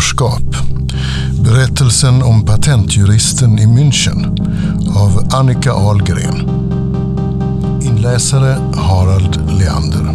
utanförskap. 0.00 0.42
Berättelsen 1.44 2.22
om 2.22 2.44
patentjuristen 2.44 3.58
i 3.58 3.66
München 3.66 4.24
av 4.96 5.28
Annika 5.32 5.72
Ahlgren. 5.72 6.48
Inläsare 7.82 8.56
Harald 8.74 9.50
Leander. 9.58 10.14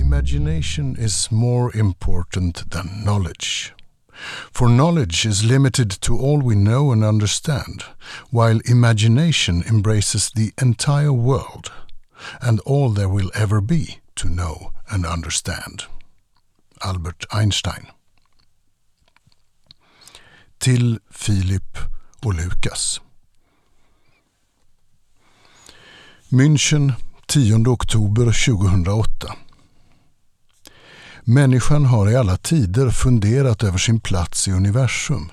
Imagination 0.00 0.96
is 0.98 1.30
more 1.30 1.78
important 1.78 2.70
than 2.70 2.88
knowledge. 3.04 3.72
For 4.52 4.68
knowledge 4.68 5.26
is 5.26 5.42
limited 5.42 6.00
to 6.00 6.14
all 6.14 6.42
we 6.42 6.54
know 6.54 6.92
and 6.92 7.04
understand, 7.04 7.82
while 8.30 8.60
imagination 8.64 9.64
embraces 9.68 10.30
the 10.30 10.52
entire 10.62 11.12
world 11.12 11.70
and 12.40 12.60
all 12.60 12.90
there 12.90 13.08
will 13.08 13.30
ever 13.34 13.60
be 13.60 14.01
to 14.14 14.28
know 14.28 14.72
and 14.86 15.06
understand. 15.06 15.82
Albert 16.80 17.24
Einstein. 17.30 17.86
Till 20.58 20.98
Filip 21.10 21.78
och 22.22 22.34
Lukas. 22.34 23.00
München 26.28 26.92
10 27.26 27.68
oktober 27.68 28.24
2008. 28.46 29.36
Människan 31.24 31.84
har 31.84 32.10
i 32.10 32.16
alla 32.16 32.36
tider 32.36 32.90
funderat 32.90 33.62
över 33.62 33.78
sin 33.78 34.00
plats 34.00 34.48
i 34.48 34.52
universum. 34.52 35.30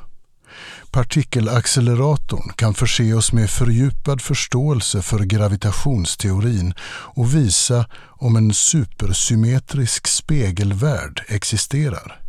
Partikelacceleratorn 0.91 2.53
kan 2.55 2.73
förse 2.73 3.13
oss 3.13 3.33
med 3.33 3.49
fördjupad 3.49 4.21
förståelse 4.21 5.01
för 5.01 5.19
gravitationsteorin 5.19 6.73
och 6.89 7.35
visa 7.35 7.85
om 8.07 8.35
en 8.35 8.53
supersymmetrisk 8.53 10.07
spegelvärld 10.07 11.23
existerar. 11.27 12.21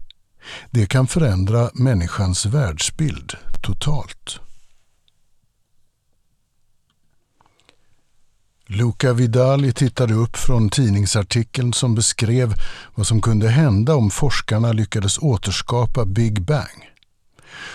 Det 0.70 0.86
kan 0.86 1.06
förändra 1.06 1.70
människans 1.74 2.46
världsbild 2.46 3.34
totalt. 3.62 4.40
Luca 8.66 9.12
Vidali 9.12 9.72
tittade 9.72 10.14
upp 10.14 10.36
från 10.36 10.70
tidningsartikeln 10.70 11.72
som 11.72 11.94
beskrev 11.94 12.54
vad 12.94 13.06
som 13.06 13.22
kunde 13.22 13.48
hända 13.48 13.94
om 13.94 14.10
forskarna 14.10 14.72
lyckades 14.72 15.18
återskapa 15.18 16.04
Big 16.04 16.42
Bang. 16.42 16.89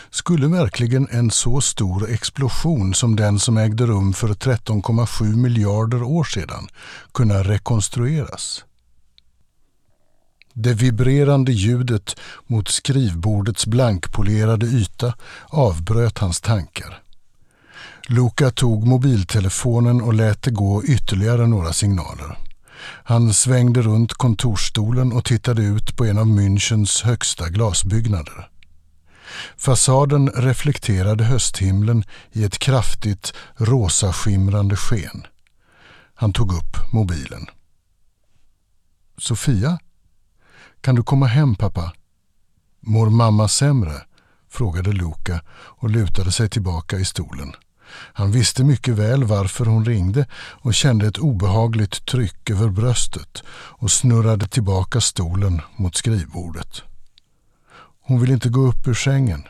Skulle 0.10 0.48
verkligen 0.48 1.08
en 1.12 1.32
så 1.32 1.62
stor 1.62 2.10
explosion 2.10 2.94
som 2.94 3.16
den 3.16 3.40
som 3.40 3.58
ägde 3.58 3.86
rum 3.86 4.14
för 4.14 4.28
13,7 4.28 5.36
miljarder 5.36 6.04
år 6.04 6.24
sedan 6.24 6.68
kunna 7.14 7.44
rekonstrueras? 7.44 8.66
Det 10.54 10.74
vibrerande 10.74 11.52
ljudet 11.52 12.16
mot 12.48 12.68
skrivbordets 12.68 13.66
blankpolerade 13.66 14.66
yta 14.66 15.14
avbröt 15.48 16.18
hans 16.18 16.42
tankar. 16.42 17.02
Luca 18.08 18.52
tog 18.52 18.88
mobiltelefonen 18.88 20.02
och 20.02 20.14
lät 20.14 20.42
det 20.42 20.52
gå 20.52 20.84
ytterligare 20.84 21.48
några 21.48 21.74
signaler. 21.74 22.38
Han 23.04 23.34
svängde 23.34 23.82
runt 23.82 24.14
kontorsstolen 24.14 25.14
och 25.14 25.26
tittade 25.26 25.62
ut 25.62 25.98
på 25.98 26.06
en 26.06 26.18
av 26.18 26.26
Münchens 26.26 27.06
högsta 27.06 27.50
glasbyggnader. 27.50 28.50
Fasaden 29.58 30.30
reflekterade 30.30 31.24
hösthimlen 31.24 32.04
i 32.32 32.44
ett 32.44 32.60
kraftigt 32.60 33.34
rosa 33.56 34.14
skimrande 34.14 34.76
sken. 34.76 35.28
Han 36.16 36.34
tog 36.34 36.54
upp 36.54 36.94
mobilen. 36.94 37.46
Sofia? 39.18 39.80
Kan 40.82 40.96
du 40.96 41.04
komma 41.04 41.26
hem 41.26 41.56
pappa? 41.56 41.94
Mår 42.80 43.10
mamma 43.10 43.48
sämre? 43.48 44.02
frågade 44.50 44.92
Luca 44.92 45.42
och 45.52 45.90
lutade 45.90 46.32
sig 46.32 46.50
tillbaka 46.50 46.98
i 46.98 47.06
stolen. 47.06 47.54
Han 48.14 48.32
visste 48.32 48.64
mycket 48.64 48.94
väl 48.94 49.24
varför 49.24 49.66
hon 49.66 49.86
ringde 49.86 50.28
och 50.36 50.74
kände 50.74 51.08
ett 51.08 51.18
obehagligt 51.18 52.06
tryck 52.06 52.50
över 52.50 52.70
bröstet 52.70 53.44
och 53.48 53.92
snurrade 53.92 54.48
tillbaka 54.48 55.02
stolen 55.02 55.62
mot 55.76 55.96
skrivbordet. 55.96 56.84
Hon 58.08 58.22
vill 58.22 58.32
inte 58.32 58.50
gå 58.50 58.62
upp 58.62 58.88
ur 58.88 58.94
sängen. 58.94 59.44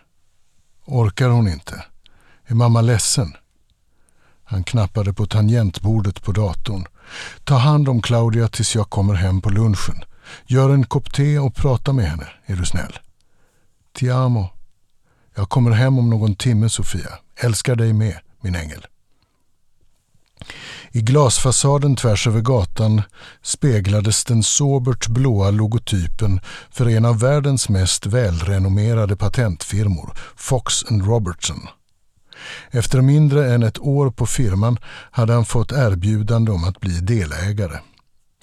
Orkar 0.86 1.30
hon 1.30 1.48
inte? 1.48 1.86
Är 2.46 2.56
mamma 2.56 2.82
ledsen? 2.82 3.36
Han 4.44 4.64
knappade 4.64 5.14
på 5.14 5.26
tangentbordet 5.26 6.24
på 6.24 6.32
datorn. 6.32 6.86
Ta 7.44 7.56
hand 7.56 7.90
om 7.90 8.02
Claudia 8.02 8.48
tills 8.48 8.76
jag 8.76 8.90
kommer 8.90 9.14
hem 9.14 9.42
på 9.42 9.50
lunchen. 9.50 10.04
Gör 10.46 10.70
en 10.70 10.86
kopp 10.86 11.14
te 11.14 11.40
och 11.40 11.56
prata 11.56 11.94
med 11.94 12.06
henne, 12.06 12.28
är 12.46 12.56
du 12.56 12.66
snäll. 12.66 13.00
Ti 13.94 14.10
amo. 14.10 14.50
Jag 15.36 15.50
kommer 15.50 15.72
hem 15.72 16.00
om 16.00 16.10
någon 16.10 16.36
timme, 16.36 16.70
Sofia. 16.70 17.12
Älskar 17.36 17.76
dig 17.76 17.94
med, 17.94 18.20
min 18.42 18.56
ängel. 18.56 18.86
I 20.96 21.02
glasfasaden 21.02 21.96
tvärs 21.96 22.28
över 22.28 22.42
gatan 22.42 23.02
speglades 23.42 24.26
den 24.26 24.44
sobert 24.44 25.08
blåa 25.08 25.52
logotypen 25.52 26.40
för 26.72 26.90
en 26.90 27.06
av 27.06 27.20
världens 27.20 27.70
mest 27.70 28.06
välrenommerade 28.06 29.16
patentfirmor, 29.16 30.14
Fox 30.36 30.84
Robertson. 30.84 31.68
Efter 32.72 33.02
mindre 33.02 33.54
än 33.54 33.64
ett 33.64 33.80
år 33.80 34.12
på 34.12 34.26
firman 34.26 34.78
hade 35.12 35.34
han 35.34 35.46
fått 35.46 35.72
erbjudande 35.72 36.52
om 36.52 36.64
att 36.64 36.80
bli 36.80 37.00
delägare. 37.00 37.80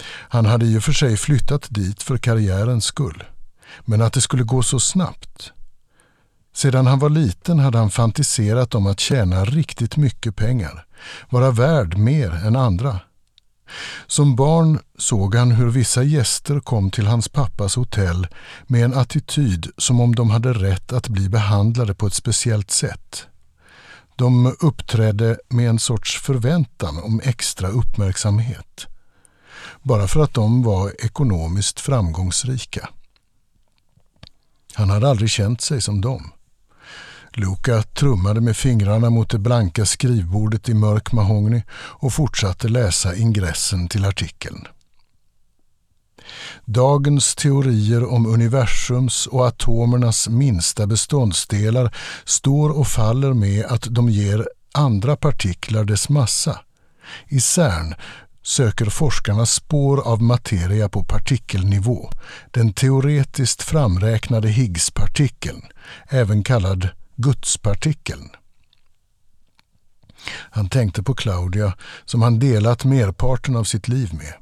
Han 0.06 0.46
hade 0.46 0.66
i 0.66 0.78
och 0.78 0.84
för 0.84 0.92
sig 0.92 1.16
flyttat 1.16 1.66
dit 1.70 2.02
för 2.02 2.18
karriärens 2.18 2.84
skull. 2.84 3.24
Men 3.84 4.02
att 4.02 4.12
det 4.12 4.20
skulle 4.20 4.42
gå 4.42 4.62
så 4.62 4.80
snabbt. 4.80 5.52
Sedan 6.52 6.86
han 6.86 6.98
var 6.98 7.10
liten 7.10 7.58
hade 7.58 7.78
han 7.78 7.90
fantiserat 7.90 8.74
om 8.74 8.86
att 8.86 9.00
tjäna 9.00 9.44
riktigt 9.44 9.96
mycket 9.96 10.36
pengar 10.36 10.86
vara 11.30 11.50
värd 11.50 11.96
mer 11.96 12.30
än 12.30 12.56
andra. 12.56 13.00
Som 14.06 14.36
barn 14.36 14.78
såg 14.98 15.34
han 15.34 15.50
hur 15.50 15.70
vissa 15.70 16.02
gäster 16.02 16.60
kom 16.60 16.90
till 16.90 17.06
hans 17.06 17.28
pappas 17.28 17.76
hotell 17.76 18.26
med 18.66 18.84
en 18.84 18.94
attityd 18.94 19.66
som 19.76 20.00
om 20.00 20.14
de 20.14 20.30
hade 20.30 20.52
rätt 20.52 20.92
att 20.92 21.08
bli 21.08 21.28
behandlade 21.28 21.94
på 21.94 22.06
ett 22.06 22.14
speciellt 22.14 22.70
sätt. 22.70 23.26
De 24.16 24.56
uppträdde 24.60 25.38
med 25.48 25.68
en 25.68 25.78
sorts 25.78 26.20
förväntan 26.20 26.98
om 27.02 27.20
extra 27.24 27.68
uppmärksamhet. 27.68 28.86
Bara 29.82 30.08
för 30.08 30.22
att 30.22 30.34
de 30.34 30.62
var 30.62 31.04
ekonomiskt 31.04 31.80
framgångsrika. 31.80 32.88
Han 34.74 34.90
hade 34.90 35.10
aldrig 35.10 35.30
känt 35.30 35.60
sig 35.60 35.80
som 35.80 36.00
dem. 36.00 36.32
Luca 37.36 37.82
trummade 37.82 38.40
med 38.40 38.56
fingrarna 38.56 39.10
mot 39.10 39.30
det 39.30 39.38
blanka 39.38 39.86
skrivbordet 39.86 40.68
i 40.68 40.74
mörk 40.74 41.12
mahogny 41.12 41.62
och 41.72 42.12
fortsatte 42.12 42.68
läsa 42.68 43.16
ingressen 43.16 43.88
till 43.88 44.04
artikeln. 44.04 44.66
Dagens 46.64 47.34
teorier 47.34 48.12
om 48.12 48.26
universums 48.26 49.26
och 49.26 49.46
atomernas 49.46 50.28
minsta 50.28 50.86
beståndsdelar 50.86 51.94
står 52.24 52.70
och 52.70 52.86
faller 52.86 53.32
med 53.32 53.64
att 53.64 53.86
de 53.90 54.08
ger 54.08 54.48
andra 54.74 55.16
partiklar 55.16 55.84
dess 55.84 56.08
massa. 56.08 56.60
I 57.28 57.40
CERN 57.40 57.94
söker 58.42 58.84
forskarna 58.86 59.46
spår 59.46 60.00
av 60.00 60.22
materia 60.22 60.88
på 60.88 61.04
partikelnivå, 61.04 62.10
den 62.50 62.72
teoretiskt 62.72 63.62
framräknade 63.62 64.48
Higgspartikeln, 64.48 65.62
även 66.08 66.44
kallad 66.44 66.88
gudspartikeln. 67.16 68.30
Han 70.28 70.68
tänkte 70.68 71.02
på 71.02 71.14
Claudia 71.14 71.74
som 72.04 72.22
han 72.22 72.38
delat 72.38 72.84
merparten 72.84 73.56
av 73.56 73.64
sitt 73.64 73.88
liv 73.88 74.14
med. 74.14 74.34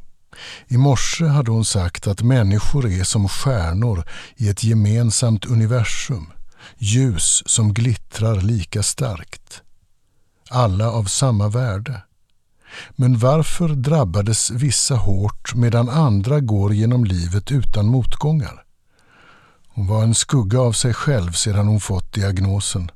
I 0.69 0.77
morse 0.77 1.25
hade 1.27 1.51
hon 1.51 1.65
sagt 1.65 2.07
att 2.07 2.23
människor 2.23 2.87
är 2.87 3.05
som 3.05 3.29
stjärnor 3.29 4.05
i 4.37 4.49
ett 4.49 4.65
gemensamt 4.65 5.45
universum, 5.45 6.33
ljus 6.79 7.43
som 7.47 7.75
glittrar 7.75 8.41
lika 8.41 8.83
starkt. 8.83 9.63
Alla 10.51 10.91
av 10.91 11.05
samma 11.05 11.49
värde. 11.49 12.03
Men 12.91 13.19
varför 13.19 13.69
drabbades 13.69 14.51
vissa 14.51 14.95
hårt 14.95 15.55
medan 15.55 15.89
andra 15.89 16.41
går 16.41 16.75
genom 16.75 17.05
livet 17.05 17.53
utan 17.53 17.87
motgångar? 17.87 18.65
Hon 19.75 19.87
var 19.87 20.03
en 20.03 20.15
skugga 20.15 20.61
av 20.61 20.73
sig 20.73 20.95
själv 20.95 21.33
sedan 21.33 21.67
hon 21.67 21.81
fått 21.81 22.13
diagnosen. 22.13 22.91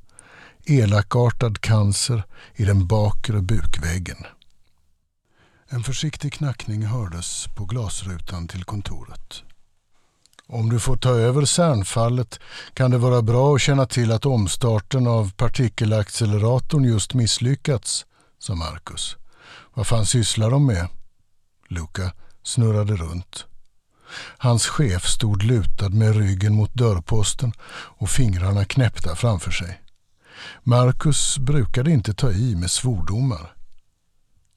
Elakartad 0.67 1.61
cancer 1.61 2.25
i 2.55 2.65
den 2.65 2.87
bakre 2.87 3.41
bukväggen. 3.41 4.26
En 5.69 5.82
försiktig 5.82 6.32
knackning 6.32 6.87
hördes 6.87 7.47
på 7.56 7.65
glasrutan 7.65 8.49
till 8.49 8.65
kontoret. 8.65 9.43
Om 10.47 10.69
du 10.69 10.81
får 10.81 10.97
ta 10.97 11.11
över 11.11 11.44
CERN-fallet 11.44 12.41
kan 12.75 12.91
det 12.91 12.99
vara 12.99 13.23
bra 13.23 13.55
att 13.55 13.61
känna 13.61 13.87
till 13.87 14.12
att 14.12 14.26
omstarten 14.26 15.06
av 15.06 15.32
partikelacceleratorn 15.32 16.85
just 16.85 17.15
misslyckats, 17.15 18.06
sa 18.38 18.55
Marcus. 18.55 19.17
Vad 19.75 19.87
fan 19.87 20.06
sysslar 20.06 20.50
de 20.50 20.67
med? 20.67 20.88
Luca 21.69 22.12
snurrade 22.43 22.97
runt. 22.97 23.47
Hans 24.38 24.66
chef 24.66 25.06
stod 25.06 25.42
lutad 25.42 25.88
med 25.88 26.16
ryggen 26.16 26.54
mot 26.54 26.74
dörrposten 26.74 27.52
och 27.72 28.10
fingrarna 28.10 28.64
knäppta 28.64 29.16
framför 29.16 29.50
sig. 29.50 29.80
Marcus 30.62 31.38
brukade 31.38 31.90
inte 31.90 32.14
ta 32.14 32.32
i 32.32 32.56
med 32.56 32.70
svordomar. 32.70 33.54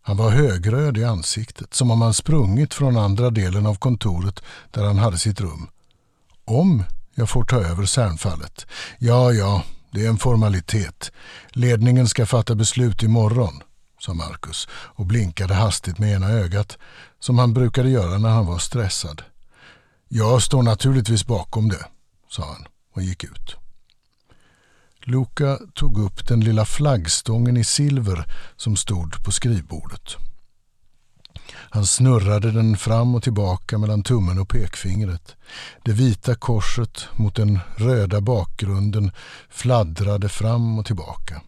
Han 0.01 0.17
var 0.17 0.29
högröd 0.29 0.97
i 0.97 1.03
ansiktet, 1.03 1.73
som 1.73 1.91
om 1.91 2.01
han 2.01 2.13
sprungit 2.13 2.73
från 2.73 2.97
andra 2.97 3.29
delen 3.29 3.65
av 3.65 3.75
kontoret 3.75 4.43
där 4.71 4.83
han 4.85 4.97
hade 4.97 5.17
sitt 5.17 5.41
rum. 5.41 5.69
Om 6.45 6.83
jag 7.15 7.29
får 7.29 7.43
ta 7.43 7.55
över 7.55 7.85
Cernfallet? 7.85 8.65
Ja, 8.99 9.31
ja, 9.31 9.63
det 9.91 10.05
är 10.05 10.09
en 10.09 10.17
formalitet. 10.17 11.11
Ledningen 11.49 12.07
ska 12.07 12.25
fatta 12.25 12.55
beslut 12.55 13.03
imorgon, 13.03 13.61
sa 13.99 14.13
Marcus 14.13 14.67
och 14.71 15.05
blinkade 15.05 15.53
hastigt 15.53 15.99
med 15.99 16.13
ena 16.13 16.29
ögat, 16.29 16.77
som 17.19 17.39
han 17.39 17.53
brukade 17.53 17.89
göra 17.89 18.17
när 18.17 18.29
han 18.29 18.45
var 18.45 18.57
stressad. 18.57 19.23
Jag 20.09 20.41
står 20.41 20.63
naturligtvis 20.63 21.25
bakom 21.25 21.69
det, 21.69 21.85
sa 22.29 22.45
han 22.45 22.67
och 22.93 23.01
gick 23.01 23.23
ut. 23.23 23.55
Luca 25.03 25.59
tog 25.73 25.99
upp 25.99 26.27
den 26.27 26.39
lilla 26.39 26.65
flaggstången 26.65 27.57
i 27.57 27.63
silver 27.63 28.25
som 28.55 28.75
stod 28.75 29.23
på 29.23 29.31
skrivbordet. 29.31 30.15
Han 31.51 31.85
snurrade 31.85 32.51
den 32.51 32.77
fram 32.77 33.15
och 33.15 33.23
tillbaka 33.23 33.77
mellan 33.77 34.03
tummen 34.03 34.39
och 34.39 34.49
pekfingret. 34.49 35.35
Det 35.83 35.91
vita 35.91 36.35
korset 36.35 37.07
mot 37.15 37.35
den 37.35 37.59
röda 37.75 38.21
bakgrunden 38.21 39.11
fladdrade 39.49 40.29
fram 40.29 40.79
och 40.79 40.85
tillbaka. 40.85 41.41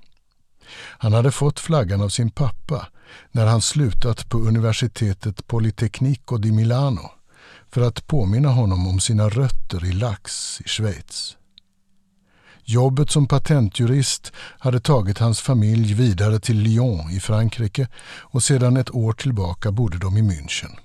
Han 0.75 1.13
hade 1.13 1.31
fått 1.31 1.59
flaggan 1.59 2.01
av 2.01 2.09
sin 2.09 2.31
pappa 2.31 2.88
när 3.31 3.45
han 3.45 3.61
slutat 3.61 4.29
på 4.29 4.38
universitetet 4.38 5.47
Politecnico 5.47 6.38
di 6.38 6.51
Milano 6.51 7.11
för 7.71 7.81
att 7.81 8.07
påminna 8.07 8.50
honom 8.50 8.88
om 8.88 9.00
sina 9.00 9.30
rötter 9.30 9.86
i 9.86 9.92
Lax 9.92 10.62
i 10.62 10.68
Schweiz. 10.68 11.36
Jobbet 12.63 13.12
som 13.12 13.27
patentjurist 13.27 14.31
hade 14.60 14.80
tagit 14.80 15.18
hans 15.18 15.42
familj 15.42 15.94
vidare 15.94 16.39
till 16.39 16.57
Lyon 16.57 17.10
i 17.12 17.19
Frankrike 17.19 17.88
och 18.06 18.44
sedan 18.44 18.77
ett 18.77 18.95
år 18.95 19.13
tillbaka 19.13 19.71
bodde 19.71 19.98
de 19.98 20.18
i 20.18 20.21
München. 20.21 20.77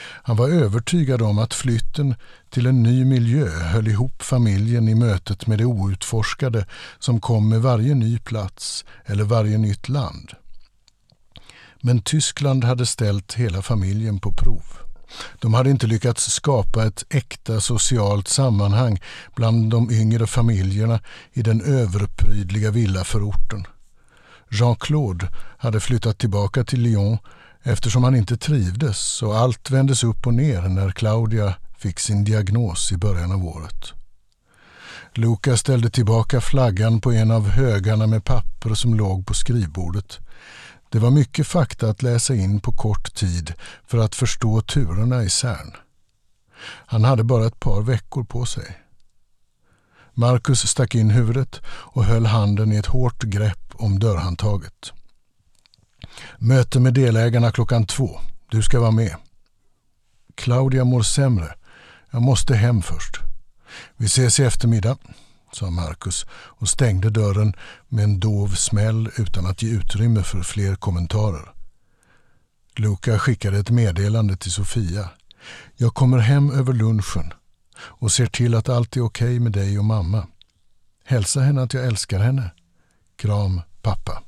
Han 0.00 0.36
var 0.36 0.48
övertygad 0.48 1.22
om 1.22 1.38
att 1.38 1.54
flytten 1.54 2.14
till 2.50 2.66
en 2.66 2.82
ny 2.82 3.04
miljö 3.04 3.48
höll 3.48 3.88
ihop 3.88 4.22
familjen 4.22 4.88
i 4.88 4.94
mötet 4.94 5.46
med 5.46 5.58
det 5.58 5.64
outforskade 5.64 6.66
som 6.98 7.20
kom 7.20 7.48
med 7.48 7.62
varje 7.62 7.94
ny 7.94 8.18
plats 8.18 8.84
eller 9.04 9.24
varje 9.24 9.58
nytt 9.58 9.88
land. 9.88 10.32
Men 11.80 12.02
Tyskland 12.02 12.64
hade 12.64 12.86
ställt 12.86 13.34
hela 13.34 13.62
familjen 13.62 14.18
på 14.18 14.32
prov. 14.32 14.87
De 15.40 15.54
hade 15.54 15.70
inte 15.70 15.86
lyckats 15.86 16.32
skapa 16.32 16.86
ett 16.86 17.04
äkta 17.10 17.60
socialt 17.60 18.28
sammanhang 18.28 19.00
bland 19.36 19.70
de 19.70 19.90
yngre 19.90 20.26
familjerna 20.26 21.00
i 21.32 21.42
den 21.42 21.60
överprydliga 21.60 22.70
villaförorten. 22.70 23.66
Jean-Claude 24.50 25.28
hade 25.58 25.80
flyttat 25.80 26.18
tillbaka 26.18 26.64
till 26.64 26.80
Lyon 26.80 27.18
eftersom 27.62 28.04
han 28.04 28.16
inte 28.16 28.36
trivdes 28.36 29.22
och 29.22 29.38
allt 29.38 29.70
vändes 29.70 30.04
upp 30.04 30.26
och 30.26 30.34
ner 30.34 30.62
när 30.62 30.90
Claudia 30.90 31.54
fick 31.78 32.00
sin 32.00 32.24
diagnos 32.24 32.92
i 32.92 32.96
början 32.96 33.32
av 33.32 33.44
året. 33.44 33.92
Luca 35.14 35.56
ställde 35.56 35.90
tillbaka 35.90 36.40
flaggan 36.40 37.00
på 37.00 37.12
en 37.12 37.30
av 37.30 37.48
högarna 37.48 38.06
med 38.06 38.24
papper 38.24 38.74
som 38.74 38.94
låg 38.94 39.26
på 39.26 39.34
skrivbordet. 39.34 40.18
Det 40.90 40.98
var 40.98 41.10
mycket 41.10 41.46
fakta 41.46 41.90
att 41.90 42.02
läsa 42.02 42.34
in 42.34 42.60
på 42.60 42.72
kort 42.72 43.14
tid 43.14 43.54
för 43.86 43.98
att 43.98 44.14
förstå 44.14 44.60
turerna 44.60 45.22
i 45.22 45.30
CERN. 45.30 45.72
Han 46.62 47.04
hade 47.04 47.24
bara 47.24 47.46
ett 47.46 47.60
par 47.60 47.82
veckor 47.82 48.24
på 48.24 48.46
sig. 48.46 48.78
Marcus 50.14 50.68
stack 50.68 50.94
in 50.94 51.10
huvudet 51.10 51.60
och 51.66 52.04
höll 52.04 52.26
handen 52.26 52.72
i 52.72 52.76
ett 52.76 52.86
hårt 52.86 53.22
grepp 53.22 53.72
om 53.72 53.98
dörrhandtaget. 53.98 54.92
Möte 56.38 56.80
med 56.80 56.94
delägarna 56.94 57.50
klockan 57.50 57.86
två. 57.86 58.20
Du 58.50 58.62
ska 58.62 58.80
vara 58.80 58.90
med. 58.90 59.16
Claudia 60.34 60.84
mår 60.84 61.02
sämre. 61.02 61.54
Jag 62.10 62.22
måste 62.22 62.54
hem 62.54 62.82
först. 62.82 63.16
Vi 63.96 64.06
ses 64.06 64.40
i 64.40 64.44
eftermiddag 64.44 64.98
sa 65.52 65.70
Marcus 65.70 66.26
och 66.30 66.68
stängde 66.68 67.10
dörren 67.10 67.54
med 67.88 68.04
en 68.04 68.20
dov 68.20 68.48
smäll 68.48 69.10
utan 69.16 69.46
att 69.46 69.62
ge 69.62 69.70
utrymme 69.70 70.22
för 70.22 70.42
fler 70.42 70.74
kommentarer. 70.74 71.52
Luca 72.76 73.18
skickade 73.18 73.58
ett 73.58 73.70
meddelande 73.70 74.36
till 74.36 74.52
Sofia. 74.52 75.10
Jag 75.76 75.94
kommer 75.94 76.18
hem 76.18 76.50
över 76.50 76.72
lunchen 76.72 77.32
och 77.78 78.12
ser 78.12 78.26
till 78.26 78.54
att 78.54 78.68
allt 78.68 78.96
är 78.96 79.00
okej 79.00 79.26
okay 79.26 79.40
med 79.40 79.52
dig 79.52 79.78
och 79.78 79.84
mamma. 79.84 80.26
Hälsa 81.04 81.40
henne 81.40 81.62
att 81.62 81.74
jag 81.74 81.86
älskar 81.86 82.18
henne. 82.18 82.50
Kram 83.16 83.60
pappa. 83.82 84.22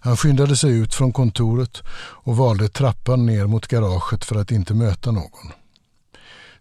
Han 0.00 0.16
skyndade 0.16 0.56
sig 0.56 0.70
ut 0.78 0.94
från 0.94 1.12
kontoret 1.12 1.82
och 1.88 2.36
valde 2.36 2.68
trappan 2.68 3.26
ner 3.26 3.46
mot 3.46 3.66
garaget 3.66 4.24
för 4.24 4.36
att 4.36 4.50
inte 4.50 4.74
möta 4.74 5.10
någon. 5.12 5.52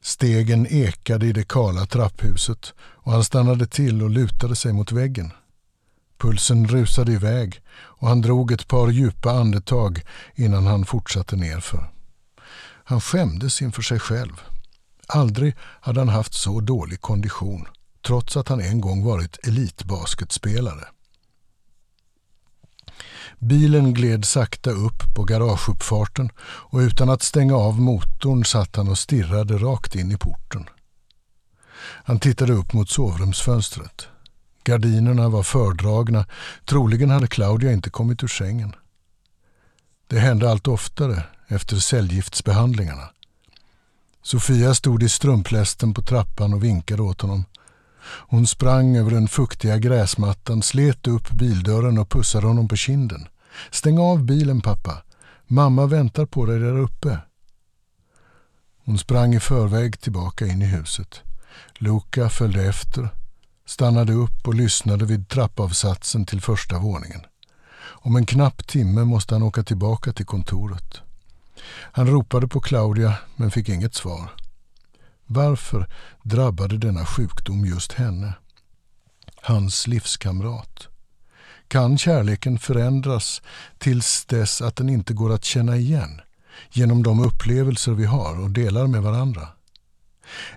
Stegen 0.05 0.67
ekade 0.67 1.25
i 1.25 1.33
det 1.33 1.47
kala 1.47 1.85
trapphuset 1.85 2.73
och 2.79 3.11
han 3.11 3.23
stannade 3.23 3.67
till 3.67 4.03
och 4.03 4.09
lutade 4.09 4.55
sig 4.55 4.73
mot 4.73 4.91
väggen. 4.91 5.31
Pulsen 6.17 6.67
rusade 6.67 7.11
iväg 7.11 7.61
och 7.75 8.07
han 8.07 8.21
drog 8.21 8.51
ett 8.51 8.67
par 8.67 8.89
djupa 8.89 9.31
andetag 9.31 10.01
innan 10.35 10.65
han 10.65 10.85
fortsatte 10.85 11.35
nerför. 11.35 11.91
Han 12.83 13.01
skämdes 13.01 13.61
inför 13.61 13.81
sig 13.81 13.99
själv. 13.99 14.41
Aldrig 15.07 15.55
hade 15.59 15.99
han 15.99 16.09
haft 16.09 16.33
så 16.33 16.59
dålig 16.59 17.01
kondition 17.01 17.67
trots 18.07 18.37
att 18.37 18.47
han 18.47 18.61
en 18.61 18.81
gång 18.81 19.03
varit 19.03 19.47
elitbasketspelare. 19.47 20.85
Bilen 23.39 23.93
gled 23.93 24.25
sakta 24.25 24.69
upp 24.69 25.15
på 25.15 25.23
garageuppfarten 25.23 26.29
och 26.39 26.79
utan 26.79 27.09
att 27.09 27.23
stänga 27.23 27.55
av 27.55 27.81
motorn 27.81 28.45
satt 28.45 28.75
han 28.75 28.87
och 28.87 28.97
stirrade 28.97 29.57
rakt 29.57 29.95
in 29.95 30.11
i 30.11 30.17
porten. 30.17 30.69
Han 31.79 32.19
tittade 32.19 32.53
upp 32.53 32.73
mot 32.73 32.89
sovrumsfönstret. 32.89 34.07
Gardinerna 34.63 35.29
var 35.29 35.43
fördragna. 35.43 36.25
Troligen 36.65 37.09
hade 37.09 37.27
Claudia 37.27 37.71
inte 37.71 37.89
kommit 37.89 38.23
ur 38.23 38.27
sängen. 38.27 38.75
Det 40.07 40.19
hände 40.19 40.51
allt 40.51 40.67
oftare 40.67 41.23
efter 41.47 41.75
cellgiftsbehandlingarna. 41.75 43.10
Sofia 44.21 44.74
stod 44.74 45.03
i 45.03 45.10
strumplästen 45.10 45.93
på 45.93 46.01
trappan 46.01 46.53
och 46.53 46.63
vinkade 46.63 47.01
åt 47.01 47.21
honom. 47.21 47.45
Hon 48.07 48.47
sprang 48.47 48.97
över 48.97 49.12
den 49.12 49.27
fuktiga 49.27 49.77
gräsmattan, 49.77 50.62
slet 50.62 51.07
upp 51.07 51.31
bildörren 51.31 51.97
och 51.97 52.09
pussade 52.09 52.47
honom 52.47 52.67
på 52.67 52.75
kinden. 52.75 53.27
Stäng 53.71 54.00
av 54.00 54.24
bilen 54.24 54.62
pappa. 54.62 55.01
Mamma 55.47 55.85
väntar 55.85 56.25
på 56.25 56.45
dig 56.45 56.59
där 56.59 56.77
uppe. 56.77 57.17
Hon 58.85 58.97
sprang 58.97 59.35
i 59.35 59.39
förväg 59.39 60.00
tillbaka 60.00 60.45
in 60.45 60.62
i 60.62 60.65
huset. 60.65 61.21
Luca 61.75 62.29
följde 62.29 62.63
efter, 62.63 63.09
stannade 63.65 64.13
upp 64.13 64.47
och 64.47 64.53
lyssnade 64.53 65.05
vid 65.05 65.29
trappavsatsen 65.29 66.25
till 66.25 66.41
första 66.41 66.79
våningen. 66.79 67.21
Om 67.81 68.15
en 68.15 68.25
knapp 68.25 68.67
timme 68.67 69.03
måste 69.03 69.35
han 69.35 69.43
åka 69.43 69.63
tillbaka 69.63 70.13
till 70.13 70.25
kontoret. 70.25 71.01
Han 71.91 72.07
ropade 72.07 72.47
på 72.47 72.59
Claudia 72.62 73.13
men 73.35 73.51
fick 73.51 73.69
inget 73.69 73.95
svar. 73.95 74.29
Varför 75.25 75.88
drabbade 76.24 76.77
denna 76.77 77.05
sjukdom 77.05 77.65
just 77.65 77.91
henne? 77.91 78.34
Hans 79.41 79.88
livskamrat. 79.88 80.88
Kan 81.67 81.98
kärleken 81.98 82.60
förändras 82.60 83.41
tills 83.77 84.25
dess 84.25 84.62
att 84.62 84.75
den 84.75 84.89
inte 84.89 85.13
går 85.13 85.34
att 85.34 85.44
känna 85.44 85.75
igen 85.75 86.22
genom 86.72 87.03
de 87.03 87.20
upplevelser 87.20 87.91
vi 87.91 88.05
har 88.05 88.39
och 88.39 88.50
delar 88.50 88.88
med 88.88 89.01
varandra? 89.01 89.48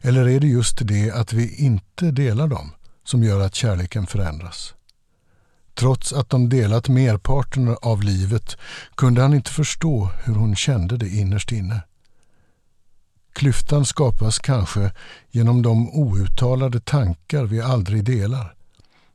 Eller 0.00 0.28
är 0.28 0.40
det 0.40 0.46
just 0.46 0.78
det 0.80 1.10
att 1.10 1.32
vi 1.32 1.56
inte 1.56 2.10
delar 2.10 2.48
dem 2.48 2.70
som 3.04 3.24
gör 3.24 3.40
att 3.40 3.54
kärleken 3.54 4.06
förändras? 4.06 4.74
Trots 5.74 6.12
att 6.12 6.30
de 6.30 6.48
delat 6.48 6.88
merparten 6.88 7.76
av 7.82 8.02
livet 8.02 8.56
kunde 8.94 9.22
han 9.22 9.34
inte 9.34 9.50
förstå 9.50 10.10
hur 10.24 10.34
hon 10.34 10.56
kände 10.56 10.96
det 10.96 11.08
innerst 11.08 11.52
inne. 11.52 11.82
Klyftan 13.32 13.84
skapas 13.84 14.38
kanske 14.38 14.92
genom 15.30 15.62
de 15.62 15.88
outtalade 15.88 16.80
tankar 16.80 17.44
vi 17.44 17.60
aldrig 17.60 18.04
delar 18.04 18.54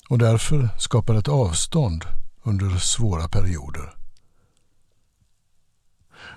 och 0.09 0.17
därför 0.17 0.69
skapar 0.77 1.15
ett 1.15 1.27
avstånd 1.27 2.05
under 2.43 2.77
svåra 2.77 3.27
perioder. 3.27 3.93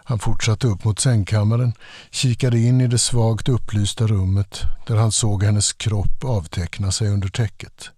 Han 0.05 0.19
fortsatte 0.19 0.67
upp 0.67 0.85
mot 0.85 0.99
sängkammaren, 0.99 1.73
kikade 2.11 2.59
in 2.59 2.81
i 2.81 2.87
det 2.87 2.99
svagt 2.99 3.49
upplysta 3.49 4.07
rummet 4.07 4.63
där 4.87 4.97
han 4.97 5.13
såg 5.13 5.43
hennes 5.43 5.73
kropp 5.73 6.25
avteckna 6.25 6.93
sig 6.93 7.09
under 7.09 7.29
täcket. 7.29 7.91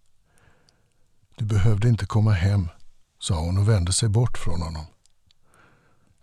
Du 1.36 1.44
behövde 1.44 1.88
inte 1.88 2.06
komma 2.06 2.32
hem, 2.32 2.68
sa 3.18 3.40
hon 3.40 3.58
och 3.58 3.68
vände 3.68 3.92
sig 3.92 4.08
bort 4.08 4.38
från 4.38 4.62
honom. 4.62 4.86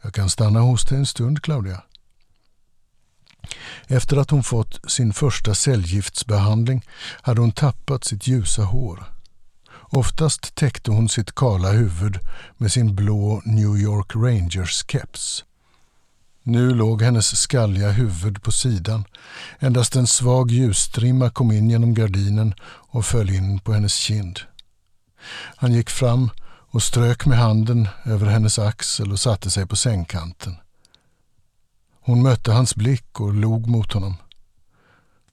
Jag 0.02 0.14
kan 0.14 0.30
stanna 0.30 0.60
hos 0.60 0.86
dig 0.86 0.98
en 0.98 1.06
stund, 1.06 1.42
Claudia. 1.42 1.82
Efter 3.88 4.18
att 4.18 4.30
hon 4.30 4.44
fått 4.44 4.92
sin 4.92 5.14
första 5.14 5.56
cellgiftsbehandling 5.56 6.86
hade 7.22 7.42
hon 7.42 7.52
tappat 7.52 8.04
sitt 8.04 8.28
ljusa 8.28 8.64
hår. 8.64 9.04
Oftast 9.90 10.56
täckte 10.56 10.92
hon 10.92 11.10
sitt 11.10 11.36
kala 11.36 11.72
huvud 11.72 12.20
med 12.58 12.72
sin 12.72 12.96
blå 12.96 13.42
New 13.46 13.78
York 13.78 14.16
Rangers-keps. 14.16 15.44
Nu 16.44 16.74
låg 16.74 17.02
hennes 17.02 17.42
skalliga 17.42 17.92
huvud 17.92 18.44
på 18.44 18.52
sidan. 18.52 19.06
Endast 19.60 19.96
en 19.96 20.08
svag 20.08 20.52
ljusstrimma 20.52 21.30
kom 21.30 21.52
in 21.52 21.70
genom 21.70 21.94
gardinen 21.94 22.54
och 22.66 23.06
föll 23.06 23.30
in 23.30 23.60
på 23.60 23.74
hennes 23.74 23.94
kind. 23.94 24.40
Han 25.56 25.74
gick 25.74 25.90
fram 25.90 26.30
och 26.72 26.84
strök 26.84 27.26
med 27.26 27.38
handen 27.38 27.88
över 28.04 28.28
hennes 28.28 28.60
axel 28.60 29.12
och 29.12 29.20
satte 29.20 29.52
sig 29.52 29.68
på 29.68 29.76
sängkanten. 29.76 30.56
Hon 32.08 32.24
mötte 32.24 32.52
hans 32.52 32.76
blick 32.76 33.20
och 33.20 33.34
log 33.34 33.68
mot 33.68 33.94
honom. 33.94 34.16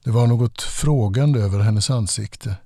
Det 0.05 0.11
var 0.11 0.27
något 0.27 0.63
frågande 0.63 1.41
över 1.41 1.61
hennes 1.61 1.91
ansikte. 1.91 2.57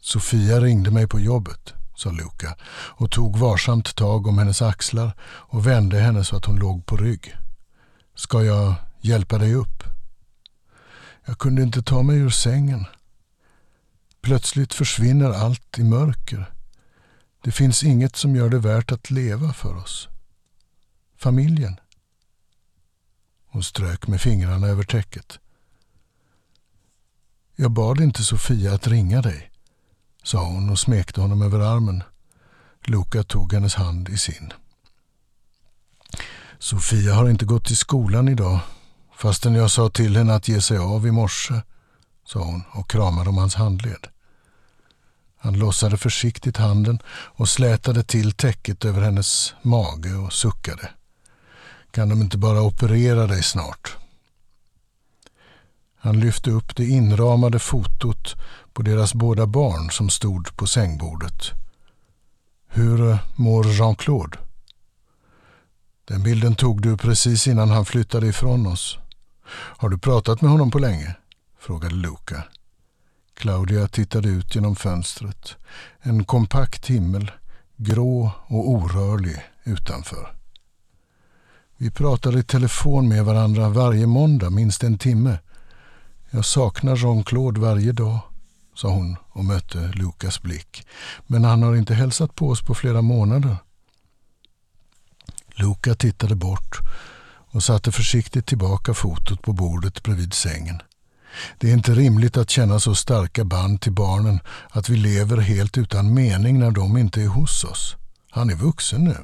Sofia 0.00 0.60
ringde 0.60 0.90
mig 0.90 1.06
på 1.08 1.20
jobbet, 1.20 1.74
sa 1.96 2.10
Luca 2.10 2.56
och 2.70 3.10
tog 3.10 3.36
varsamt 3.38 3.96
tag 3.96 4.26
om 4.26 4.38
hennes 4.38 4.62
axlar 4.62 5.12
och 5.22 5.66
vände 5.66 5.98
henne 5.98 6.24
så 6.24 6.36
att 6.36 6.44
hon 6.44 6.56
låg 6.56 6.86
på 6.86 6.96
rygg. 6.96 7.36
Ska 8.14 8.44
jag 8.44 8.74
hjälpa 9.00 9.38
dig 9.38 9.54
upp? 9.54 9.82
Jag 11.26 11.38
kunde 11.38 11.62
inte 11.62 11.82
ta 11.82 12.02
mig 12.02 12.16
ur 12.18 12.30
sängen. 12.30 12.84
Plötsligt 14.20 14.74
försvinner 14.74 15.30
allt 15.30 15.78
i 15.78 15.84
mörker. 15.84 16.52
Det 17.44 17.52
finns 17.52 17.82
inget 17.84 18.16
som 18.16 18.36
gör 18.36 18.48
det 18.48 18.58
värt 18.58 18.92
att 18.92 19.10
leva 19.10 19.52
för 19.52 19.76
oss. 19.76 20.08
Familjen. 21.16 21.76
Hon 23.48 23.62
strök 23.62 24.06
med 24.06 24.20
fingrarna 24.20 24.66
över 24.66 24.82
täcket. 24.82 25.38
Jag 27.56 27.70
bad 27.70 28.00
inte 28.00 28.22
Sofia 28.22 28.74
att 28.74 28.86
ringa 28.86 29.22
dig, 29.22 29.50
sa 30.22 30.44
hon 30.44 30.70
och 30.70 30.78
smekte 30.78 31.20
honom 31.20 31.42
över 31.42 31.60
armen. 31.60 32.02
Luca 32.84 33.22
tog 33.22 33.52
hennes 33.52 33.74
hand 33.74 34.08
i 34.08 34.18
sin. 34.18 34.52
Sofia 36.58 37.14
har 37.14 37.28
inte 37.30 37.44
gått 37.44 37.64
till 37.64 37.76
skolan 37.76 38.28
idag 38.28 38.60
fastän 39.18 39.54
jag 39.54 39.70
sa 39.70 39.88
till 39.88 40.16
henne 40.16 40.34
att 40.34 40.48
ge 40.48 40.60
sig 40.60 40.78
av 40.78 41.06
i 41.06 41.10
morse, 41.10 41.54
sa 42.24 42.40
hon 42.40 42.62
och 42.72 42.90
kramade 42.90 43.28
om 43.28 43.38
hans 43.38 43.54
handled. 43.54 44.06
Han 45.38 45.58
lossade 45.58 45.96
försiktigt 45.96 46.56
handen 46.56 46.98
och 47.08 47.48
slätade 47.48 48.04
till 48.04 48.32
täcket 48.32 48.84
över 48.84 49.02
hennes 49.02 49.54
mage 49.62 50.14
och 50.14 50.32
suckade. 50.32 50.90
Kan 51.90 52.08
de 52.08 52.22
inte 52.22 52.38
bara 52.38 52.62
operera 52.62 53.26
dig 53.26 53.42
snart? 53.42 53.96
Han 56.00 56.20
lyfte 56.20 56.50
upp 56.50 56.76
det 56.76 56.84
inramade 56.84 57.58
fotot 57.58 58.36
på 58.72 58.82
deras 58.82 59.14
båda 59.14 59.46
barn 59.46 59.90
som 59.90 60.10
stod 60.10 60.56
på 60.56 60.66
sängbordet. 60.66 61.50
Hur 62.68 63.10
eh, 63.10 63.18
mår 63.36 63.64
Jean-Claude? 63.64 64.38
Den 66.04 66.22
bilden 66.22 66.54
tog 66.54 66.82
du 66.82 66.96
precis 66.96 67.46
innan 67.46 67.70
han 67.70 67.84
flyttade 67.84 68.26
ifrån 68.26 68.66
oss. 68.66 68.98
Har 69.50 69.88
du 69.88 69.98
pratat 69.98 70.40
med 70.40 70.50
honom 70.50 70.70
på 70.70 70.78
länge? 70.78 71.14
frågade 71.58 71.94
Luca. 71.94 72.42
Claudia 73.34 73.88
tittade 73.88 74.28
ut 74.28 74.54
genom 74.54 74.76
fönstret. 74.76 75.56
En 76.00 76.24
kompakt 76.24 76.86
himmel, 76.86 77.30
grå 77.76 78.30
och 78.46 78.70
orörlig 78.70 79.42
utanför. 79.64 80.37
Vi 81.80 81.90
pratar 81.90 82.38
i 82.38 82.42
telefon 82.42 83.08
med 83.08 83.24
varandra 83.24 83.68
varje 83.68 84.06
måndag, 84.06 84.50
minst 84.50 84.82
en 84.82 84.98
timme. 84.98 85.38
Jag 86.30 86.44
saknar 86.44 86.96
Jean-Claude 86.96 87.60
varje 87.60 87.92
dag, 87.92 88.20
sa 88.74 88.88
hon 88.88 89.16
och 89.28 89.44
mötte 89.44 89.92
Lukas 89.94 90.42
blick. 90.42 90.86
Men 91.26 91.44
han 91.44 91.62
har 91.62 91.76
inte 91.76 91.94
hälsat 91.94 92.34
på 92.34 92.48
oss 92.48 92.62
på 92.62 92.74
flera 92.74 93.02
månader. 93.02 93.56
Luka 95.54 95.94
tittade 95.94 96.34
bort 96.34 96.78
och 97.50 97.62
satte 97.62 97.92
försiktigt 97.92 98.46
tillbaka 98.46 98.94
fotot 98.94 99.42
på 99.42 99.52
bordet 99.52 100.02
bredvid 100.02 100.34
sängen. 100.34 100.82
Det 101.58 101.70
är 101.70 101.74
inte 101.74 101.94
rimligt 101.94 102.36
att 102.36 102.50
känna 102.50 102.80
så 102.80 102.94
starka 102.94 103.44
band 103.44 103.80
till 103.80 103.92
barnen 103.92 104.40
att 104.70 104.88
vi 104.88 104.96
lever 104.96 105.36
helt 105.36 105.78
utan 105.78 106.14
mening 106.14 106.58
när 106.58 106.70
de 106.70 106.96
inte 106.96 107.22
är 107.22 107.28
hos 107.28 107.64
oss. 107.64 107.96
Han 108.30 108.50
är 108.50 108.54
vuxen 108.54 109.04
nu. 109.04 109.16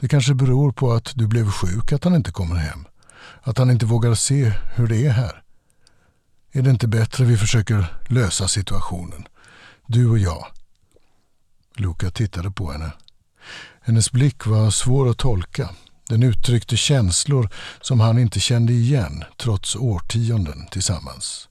Det 0.00 0.08
kanske 0.08 0.34
beror 0.34 0.72
på 0.72 0.92
att 0.92 1.12
du 1.14 1.26
blev 1.26 1.50
sjuk 1.50 1.92
att 1.92 2.04
han 2.04 2.14
inte 2.14 2.32
kommer 2.32 2.56
hem. 2.56 2.84
Att 3.42 3.58
han 3.58 3.70
inte 3.70 3.86
vågar 3.86 4.14
se 4.14 4.52
hur 4.74 4.86
det 4.86 5.06
är 5.06 5.10
här. 5.10 5.42
Är 6.52 6.62
det 6.62 6.70
inte 6.70 6.88
bättre 6.88 7.24
vi 7.24 7.36
försöker 7.36 7.98
lösa 8.08 8.48
situationen? 8.48 9.28
Du 9.86 10.08
och 10.08 10.18
jag. 10.18 10.46
Luka 11.76 12.10
tittade 12.10 12.50
på 12.50 12.72
henne. 12.72 12.92
Hennes 13.80 14.12
blick 14.12 14.46
var 14.46 14.70
svår 14.70 15.10
att 15.10 15.18
tolka. 15.18 15.70
Den 16.08 16.22
uttryckte 16.22 16.76
känslor 16.76 17.50
som 17.80 18.00
han 18.00 18.18
inte 18.18 18.40
kände 18.40 18.72
igen 18.72 19.24
trots 19.36 19.76
årtionden 19.76 20.66
tillsammans. 20.70 21.48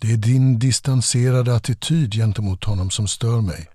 Det 0.00 0.12
är 0.12 0.16
din 0.16 0.58
distanserade 0.58 1.56
attityd 1.56 2.12
gentemot 2.12 2.64
honom 2.64 2.90
som 2.90 3.08
stör 3.08 3.40
mig. 3.40 3.68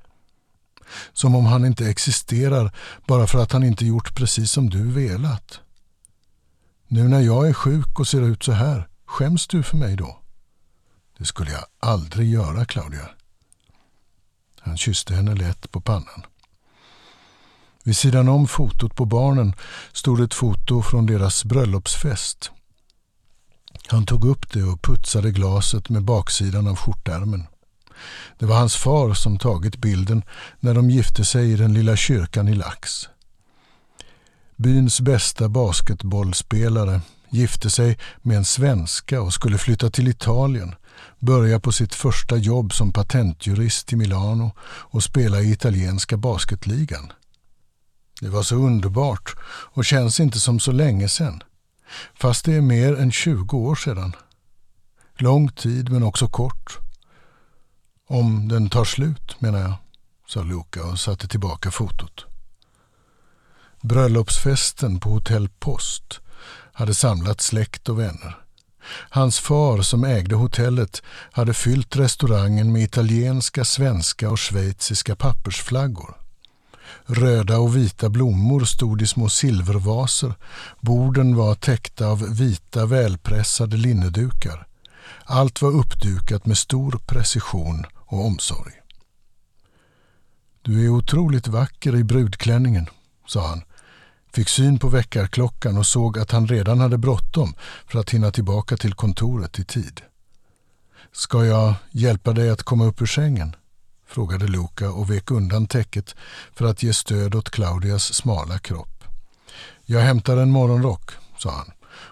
Som 1.14 1.36
om 1.36 1.46
han 1.46 1.66
inte 1.66 1.90
existerar 1.90 2.72
bara 3.08 3.28
för 3.28 3.40
att 3.40 3.52
han 3.52 3.64
inte 3.64 3.86
gjort 3.86 4.16
precis 4.16 4.52
som 4.52 4.70
du 4.70 4.92
velat. 4.92 5.60
Nu 6.88 7.08
när 7.08 7.22
jag 7.22 7.50
är 7.50 7.54
sjuk 7.54 8.00
och 8.00 8.08
ser 8.08 8.22
ut 8.22 8.44
så 8.44 8.52
här, 8.52 8.88
skäms 9.06 9.48
du 9.48 9.64
för 9.64 9.78
mig 9.78 9.96
då? 9.96 10.20
Det 11.18 11.26
skulle 11.26 11.52
jag 11.52 11.66
aldrig 11.80 12.32
göra, 12.32 12.66
Claudia. 12.66 13.10
Han 14.60 14.78
kysste 14.78 15.16
henne 15.16 15.36
lätt 15.36 15.72
på 15.72 15.82
pannan. 15.82 16.26
Vid 17.84 17.98
sidan 17.98 18.30
om 18.30 18.48
fotot 18.48 18.96
på 18.96 19.06
barnen 19.06 19.54
stod 19.94 20.22
ett 20.22 20.34
foto 20.34 20.82
från 20.82 21.06
deras 21.06 21.46
bröllopsfest. 21.46 22.52
Han 23.88 24.06
tog 24.06 24.26
upp 24.26 24.54
det 24.54 24.64
och 24.64 24.82
putsade 24.82 25.32
glaset 25.32 25.90
med 25.90 26.04
baksidan 26.04 26.68
av 26.68 26.76
skjortärmen. 26.76 27.48
Det 28.40 28.46
var 28.46 28.56
hans 28.56 28.76
far 28.76 29.14
som 29.14 29.38
tagit 29.38 29.78
bilden 29.78 30.24
när 30.60 30.74
de 30.74 30.90
gifte 30.90 31.26
sig 31.26 31.52
i 31.52 31.56
den 31.56 31.74
lilla 31.74 31.96
kyrkan 31.96 32.48
i 32.48 32.56
Lax. 32.56 33.10
Byns 34.56 35.02
bästa 35.02 35.50
basketbollspelare 35.50 37.02
gifte 37.30 37.70
sig 37.70 37.98
med 38.22 38.38
en 38.38 38.46
svenska 38.46 39.22
och 39.22 39.34
skulle 39.34 39.58
flytta 39.58 39.90
till 39.90 40.08
Italien, 40.08 40.76
börja 41.20 41.60
på 41.60 41.72
sitt 41.72 41.96
första 41.96 42.38
jobb 42.38 42.74
som 42.74 42.94
patentjurist 42.94 43.94
i 43.94 43.96
Milano 43.96 44.52
och 44.62 45.04
spela 45.04 45.42
i 45.42 45.52
italienska 45.52 46.18
basketligan. 46.18 47.12
Det 48.22 48.30
var 48.30 48.44
så 48.44 48.56
underbart 48.56 49.36
och 49.48 49.86
känns 49.86 50.20
inte 50.20 50.40
som 50.40 50.60
så 50.60 50.72
länge 50.72 51.10
sedan. 51.10 51.44
Fast 52.14 52.46
det 52.46 52.56
är 52.56 52.62
mer 52.62 52.96
än 52.96 53.12
20 53.12 53.58
år 53.58 53.76
sedan. 53.76 54.16
Lång 55.18 55.50
tid 55.50 55.92
men 55.92 56.04
också 56.04 56.28
kort. 56.28 56.89
Om 58.12 58.48
den 58.48 58.70
tar 58.70 58.86
slut 58.86 59.42
menar 59.42 59.60
jag, 59.60 59.74
sa 60.28 60.44
Luca 60.44 60.84
och 60.84 61.00
satte 61.00 61.28
tillbaka 61.28 61.72
fotot. 61.72 62.26
Bröllopsfesten 63.82 65.00
på 65.00 65.10
hotell 65.10 65.50
Post 65.60 66.20
hade 66.74 66.94
samlat 66.94 67.42
släkt 67.42 67.90
och 67.90 68.00
vänner. 68.00 68.38
Hans 69.10 69.40
far 69.40 69.82
som 69.82 70.04
ägde 70.04 70.36
hotellet 70.36 71.02
hade 71.32 71.54
fyllt 71.54 71.96
restaurangen 71.96 72.72
med 72.72 72.84
italienska, 72.84 73.66
svenska 73.66 74.30
och 74.30 74.40
schweiziska 74.40 75.16
pappersflaggor. 75.16 76.18
Röda 77.06 77.58
och 77.58 77.76
vita 77.76 78.10
blommor 78.10 78.66
stod 78.66 79.02
i 79.02 79.08
små 79.08 79.30
silvervaser. 79.30 80.34
Borden 80.80 81.36
var 81.36 81.56
täckta 81.56 82.08
av 82.08 82.36
vita 82.38 82.86
välpressade 82.86 83.78
linnedukar. 83.78 84.68
Allt 85.24 85.62
var 85.62 85.72
uppdukat 85.72 86.46
med 86.46 86.58
stor 86.58 87.00
precision 87.06 87.86
och 88.10 88.26
omsorg. 88.26 88.74
Du 90.62 90.86
är 90.86 90.90
otroligt 90.90 91.48
vacker 91.48 91.96
i 91.96 92.04
brudklänningen, 92.04 92.90
sa 93.28 93.48
han. 93.48 93.64
Fick 94.34 94.50
syn 94.50 94.80
på 94.80 94.90
väckarklockan 94.90 95.78
och 95.78 95.86
såg 95.86 96.20
att 96.20 96.32
han 96.32 96.48
redan 96.48 96.80
hade 96.80 96.98
bråttom 96.98 97.54
för 97.88 98.00
att 98.00 98.10
hinna 98.10 98.32
tillbaka 98.32 98.78
till 98.78 98.94
kontoret 98.94 99.60
i 99.60 99.66
tid. 99.66 100.02
Ska 101.12 101.46
jag 101.46 101.74
hjälpa 101.92 102.34
dig 102.34 102.50
att 102.50 102.64
komma 102.64 102.86
upp 102.86 103.02
ur 103.02 103.06
sängen? 103.06 103.56
frågade 104.08 104.48
Luca 104.48 104.92
och 104.92 105.12
vek 105.12 105.32
undan 105.32 105.68
täcket 105.68 106.16
för 106.54 106.66
att 106.66 106.84
ge 106.84 106.94
stöd 106.94 107.36
åt 107.36 107.50
Claudias 107.50 108.14
smala 108.14 108.60
kropp. 108.60 109.04
Jag 109.86 110.00
hämtar 110.00 110.38
en 110.38 110.52
morgonrock, 110.52 111.12
sa 111.38 111.52
han 111.52 111.72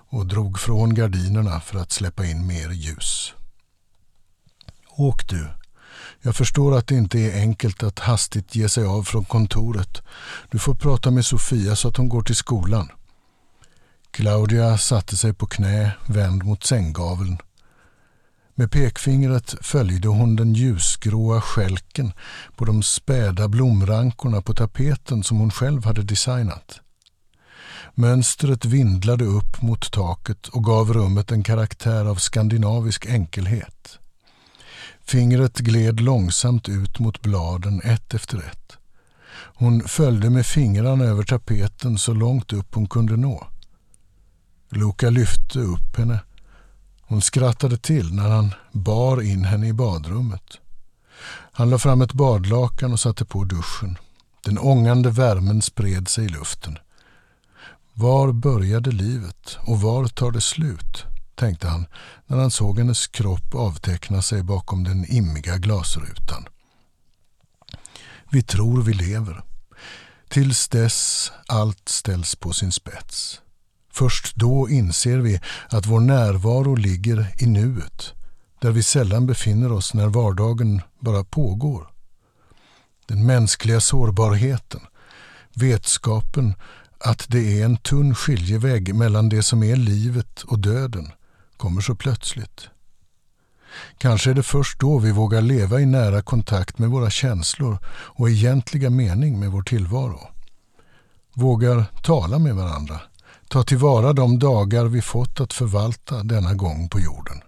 och 0.10 0.26
drog 0.26 0.60
från 0.60 0.96
gardinerna 0.96 1.60
för 1.60 1.80
att 1.80 1.92
släppa 1.92 2.26
in 2.26 2.48
mer 2.48 2.70
ljus. 2.70 3.34
Åk 4.90 5.30
du. 5.30 5.48
Jag 6.22 6.36
förstår 6.36 6.78
att 6.78 6.88
det 6.88 6.96
inte 6.96 7.20
är 7.20 7.40
enkelt 7.40 7.84
att 7.84 8.00
hastigt 8.00 8.56
ge 8.56 8.70
sig 8.70 8.86
av 8.86 9.04
från 9.04 9.26
kontoret. 9.26 10.02
Du 10.52 10.60
får 10.60 10.76
prata 10.76 11.12
med 11.12 11.26
Sofia 11.26 11.76
så 11.76 11.88
att 11.88 11.98
hon 11.98 12.10
går 12.10 12.22
till 12.22 12.36
skolan. 12.36 12.92
Claudia 14.12 14.78
satte 14.78 15.18
sig 15.18 15.34
på 15.34 15.46
knä, 15.46 15.92
vänd 16.08 16.44
mot 16.44 16.64
sänggaveln. 16.64 17.38
Med 18.56 18.72
pekfingret 18.72 19.56
följde 19.62 20.08
hon 20.08 20.36
den 20.36 20.54
ljusgråa 20.54 21.42
skälken 21.42 22.14
på 22.56 22.66
de 22.66 22.84
späda 22.84 23.48
blomrankorna 23.48 24.42
på 24.42 24.54
tapeten 24.54 25.24
som 25.24 25.38
hon 25.38 25.52
själv 25.52 25.86
hade 25.86 26.04
designat. 26.04 26.80
Mönstret 27.96 28.66
vindlade 28.66 29.26
upp 29.26 29.62
mot 29.62 29.92
taket 29.92 30.48
och 30.48 30.64
gav 30.64 30.94
rummet 30.94 31.32
en 31.32 31.44
karaktär 31.44 32.06
av 32.06 32.16
skandinavisk 32.16 33.06
enkelhet. 33.06 34.00
Fingret 35.08 35.58
gled 35.58 36.00
långsamt 36.00 36.70
ut 36.70 37.00
mot 37.00 37.22
bladen 37.22 37.82
ett 37.84 38.14
efter 38.14 38.38
ett. 38.38 38.78
Hon 39.38 39.82
följde 39.82 40.30
med 40.30 40.46
fingrarna 40.46 41.04
över 41.04 41.24
tapeten 41.24 41.98
så 41.98 42.14
långt 42.14 42.54
upp 42.54 42.76
hon 42.76 42.88
kunde 42.88 43.18
nå. 43.18 43.48
Luca 44.70 45.10
lyfte 45.10 45.60
upp 45.60 45.98
henne. 45.98 46.20
Hon 47.02 47.22
skrattade 47.22 47.78
till 47.78 48.14
när 48.14 48.30
han 48.30 48.54
bar 48.72 49.22
in 49.22 49.44
henne 49.44 49.68
i 49.68 49.74
badrummet. 49.74 50.60
Han 51.52 51.70
la 51.70 51.78
fram 51.78 52.02
ett 52.02 52.14
badlakan 52.14 52.94
och 52.94 53.00
satte 53.00 53.26
på 53.26 53.44
duschen. 53.44 53.98
Den 54.44 54.60
ångande 54.60 55.10
värmen 55.10 55.62
spred 55.62 56.08
sig 56.08 56.26
i 56.26 56.30
luften. 56.30 56.78
Var 57.94 58.32
började 58.32 58.92
livet 58.92 59.58
och 59.60 59.82
var 59.82 60.08
tar 60.08 60.32
det 60.32 60.42
slut? 60.42 61.06
Tänkte 61.38 61.68
han 61.68 61.86
när 62.28 62.38
han 62.38 62.52
såg 62.52 62.78
hennes 62.78 63.08
kropp 63.08 63.56
avteckna 63.56 64.22
sig 64.22 64.44
bakom 64.44 64.84
den 64.84 65.06
immiga 65.12 65.58
glasrutan. 65.58 66.48
Vi 68.32 68.44
tror 68.44 68.82
vi 68.82 68.94
lever. 68.94 69.44
Tills 70.30 70.68
dess 70.68 71.32
allt 71.48 71.90
ställs 71.90 72.36
på 72.36 72.54
sin 72.54 72.72
spets. 72.72 73.42
Först 73.94 74.36
då 74.36 74.70
inser 74.70 75.18
vi 75.18 75.40
att 75.70 75.86
vår 75.86 76.00
närvaro 76.00 76.76
ligger 76.76 77.34
i 77.40 77.46
nuet, 77.46 78.14
där 78.62 78.72
vi 78.72 78.84
sällan 78.84 79.28
befinner 79.28 79.72
oss 79.72 79.94
när 79.94 80.08
vardagen 80.08 80.82
bara 81.00 81.24
pågår. 81.24 81.88
Den 83.06 83.26
mänskliga 83.26 83.80
sårbarheten, 83.80 84.82
vetskapen 85.54 86.56
att 87.00 87.26
det 87.30 87.62
är 87.62 87.66
en 87.66 87.78
tunn 87.78 88.16
skiljevägg 88.16 88.96
mellan 88.96 89.30
det 89.30 89.44
som 89.44 89.64
är 89.64 89.76
livet 89.76 90.42
och 90.42 90.60
döden 90.60 91.12
kommer 91.58 91.82
så 91.82 91.96
plötsligt. 91.96 92.70
Kanske 93.98 94.30
är 94.30 94.34
det 94.34 94.44
först 94.44 94.80
då 94.80 94.98
vi 95.00 95.12
vågar 95.12 95.42
leva 95.42 95.80
i 95.80 95.86
nära 95.86 96.22
kontakt 96.22 96.80
med 96.80 96.90
våra 96.90 97.10
känslor 97.10 97.78
och 97.90 98.30
egentliga 98.30 98.90
mening 98.90 99.40
med 99.40 99.52
vår 99.52 99.62
tillvaro. 99.62 100.28
Vågar 101.34 101.86
tala 102.04 102.40
med 102.40 102.56
varandra, 102.56 103.02
ta 103.48 103.64
tillvara 103.64 104.14
de 104.14 104.40
dagar 104.40 104.86
vi 104.86 105.02
fått 105.02 105.42
att 105.42 105.54
förvalta 105.54 106.24
denna 106.24 106.54
gång 106.54 106.90
på 106.90 107.00
jorden. 107.00 107.42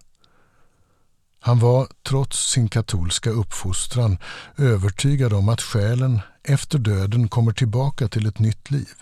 Han 1.42 1.60
var, 1.60 1.88
trots 2.08 2.52
sin 2.52 2.70
katolska 2.70 3.30
uppfostran, 3.30 4.18
övertygad 4.58 5.34
om 5.34 5.50
att 5.50 5.62
själen 5.62 6.20
efter 6.44 6.80
döden 6.80 7.28
kommer 7.28 7.52
tillbaka 7.52 8.08
till 8.08 8.28
ett 8.28 8.40
nytt 8.40 8.72
liv. 8.72 8.94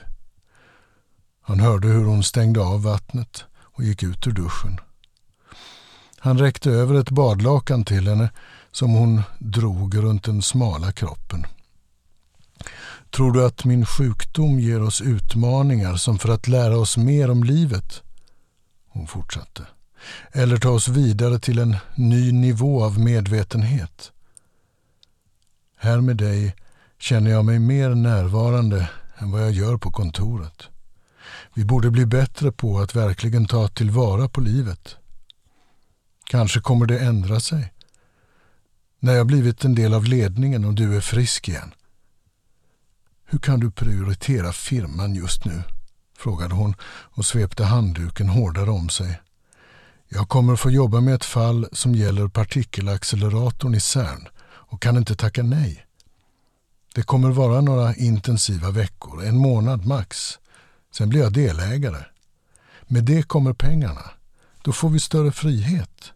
Han 1.41 1.59
hörde 1.59 1.87
hur 1.87 2.05
hon 2.05 2.23
stängde 2.23 2.61
av 2.61 2.83
vattnet 2.83 3.43
och 3.59 3.83
gick 3.83 4.03
ut 4.03 4.27
ur 4.27 4.31
duschen. 4.31 4.79
Han 6.27 6.37
räckte 6.37 6.71
över 6.71 6.95
ett 6.95 7.09
badlakan 7.09 7.85
till 7.85 8.07
henne 8.07 8.29
som 8.71 8.91
hon 8.91 9.21
drog 9.39 9.97
runt 9.97 10.23
den 10.23 10.41
smala 10.41 10.91
kroppen. 10.91 11.45
Tror 13.09 13.31
du 13.31 13.45
att 13.45 13.65
min 13.65 13.85
sjukdom 13.85 14.59
ger 14.59 14.81
oss 14.81 15.01
utmaningar 15.01 15.95
som 15.95 16.19
för 16.19 16.29
att 16.29 16.47
lära 16.47 16.77
oss 16.77 16.97
mer 16.97 17.31
om 17.31 17.43
livet? 17.43 18.03
Hon 18.89 19.07
fortsatte. 19.07 19.67
Eller 20.31 20.57
ta 20.57 20.69
oss 20.69 20.87
vidare 20.87 21.39
till 21.39 21.59
en 21.59 21.75
ny 21.95 22.31
nivå 22.31 22.83
av 22.83 22.99
medvetenhet. 22.99 24.11
Här 25.77 26.01
med 26.01 26.17
dig 26.17 26.55
känner 26.99 27.31
jag 27.31 27.45
mig 27.45 27.59
mer 27.59 27.89
närvarande 27.89 28.89
än 29.17 29.31
vad 29.31 29.41
jag 29.41 29.51
gör 29.51 29.77
på 29.77 29.91
kontoret. 29.91 30.63
Vi 31.53 31.65
borde 31.65 31.91
bli 31.91 32.05
bättre 32.05 32.51
på 32.51 32.79
att 32.79 32.95
verkligen 32.95 33.45
ta 33.45 33.67
tillvara 33.67 34.29
på 34.29 34.41
livet. 34.41 34.97
Kanske 36.29 36.59
kommer 36.59 36.85
det 36.85 36.99
ändra 36.99 37.39
sig. 37.39 37.73
När 38.99 39.13
jag 39.13 39.27
blivit 39.27 39.65
en 39.65 39.75
del 39.75 39.93
av 39.93 40.05
ledningen 40.05 40.65
och 40.65 40.73
du 40.73 40.95
är 40.95 41.01
frisk 41.01 41.49
igen. 41.49 41.73
Hur 43.25 43.39
kan 43.39 43.59
du 43.59 43.71
prioritera 43.71 44.53
firman 44.53 45.15
just 45.15 45.45
nu? 45.45 45.63
frågade 46.17 46.55
hon 46.55 46.75
och 46.89 47.25
svepte 47.25 47.63
handduken 47.63 48.29
hårdare 48.29 48.69
om 48.69 48.89
sig. 48.89 49.21
Jag 50.09 50.29
kommer 50.29 50.55
få 50.55 50.71
jobba 50.71 51.01
med 51.01 51.13
ett 51.13 51.25
fall 51.25 51.67
som 51.71 51.95
gäller 51.95 52.27
partikelacceleratorn 52.27 53.75
i 53.75 53.79
CERN 53.79 54.27
och 54.43 54.81
kan 54.81 54.97
inte 54.97 55.15
tacka 55.15 55.43
nej. 55.43 55.85
Det 56.95 57.03
kommer 57.03 57.29
vara 57.29 57.61
några 57.61 57.95
intensiva 57.95 58.71
veckor, 58.71 59.23
en 59.23 59.37
månad 59.37 59.85
max. 59.85 60.39
Sen 60.91 61.09
blir 61.09 61.21
jag 61.21 61.33
delägare. 61.33 62.05
Med 62.83 63.03
det 63.03 63.23
kommer 63.23 63.53
pengarna. 63.53 64.11
Då 64.61 64.71
får 64.71 64.89
vi 64.89 64.99
större 64.99 65.31
frihet. 65.31 66.13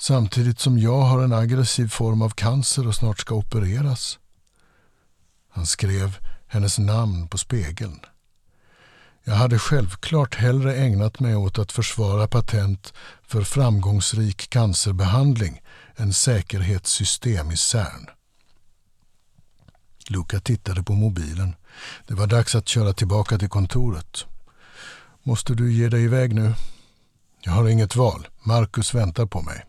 Samtidigt 0.00 0.60
som 0.60 0.78
jag 0.78 1.00
har 1.00 1.22
en 1.22 1.32
aggressiv 1.32 1.88
form 1.88 2.22
av 2.22 2.30
cancer 2.30 2.86
och 2.86 2.94
snart 2.94 3.20
ska 3.20 3.34
opereras. 3.34 4.18
Han 5.50 5.66
skrev 5.66 6.18
hennes 6.46 6.78
namn 6.78 7.28
på 7.28 7.38
spegeln. 7.38 8.00
Jag 9.24 9.34
hade 9.34 9.58
självklart 9.58 10.34
hellre 10.34 10.76
ägnat 10.76 11.20
mig 11.20 11.36
åt 11.36 11.58
att 11.58 11.72
försvara 11.72 12.28
patent 12.28 12.92
för 13.22 13.42
framgångsrik 13.42 14.50
cancerbehandling 14.50 15.62
än 15.96 16.12
säkerhetssystem 16.12 17.50
i 17.50 17.56
CERN. 17.56 18.06
Luca 20.08 20.40
tittade 20.40 20.82
på 20.82 20.92
mobilen. 20.92 21.54
Det 22.06 22.14
var 22.14 22.26
dags 22.26 22.54
att 22.54 22.68
köra 22.68 22.92
tillbaka 22.92 23.38
till 23.38 23.48
kontoret. 23.48 24.24
Måste 25.22 25.54
du 25.54 25.72
ge 25.72 25.88
dig 25.88 26.04
iväg 26.04 26.34
nu? 26.34 26.54
Jag 27.40 27.52
har 27.52 27.68
inget 27.68 27.96
val. 27.96 28.28
Marcus 28.42 28.94
väntar 28.94 29.26
på 29.26 29.42
mig. 29.42 29.66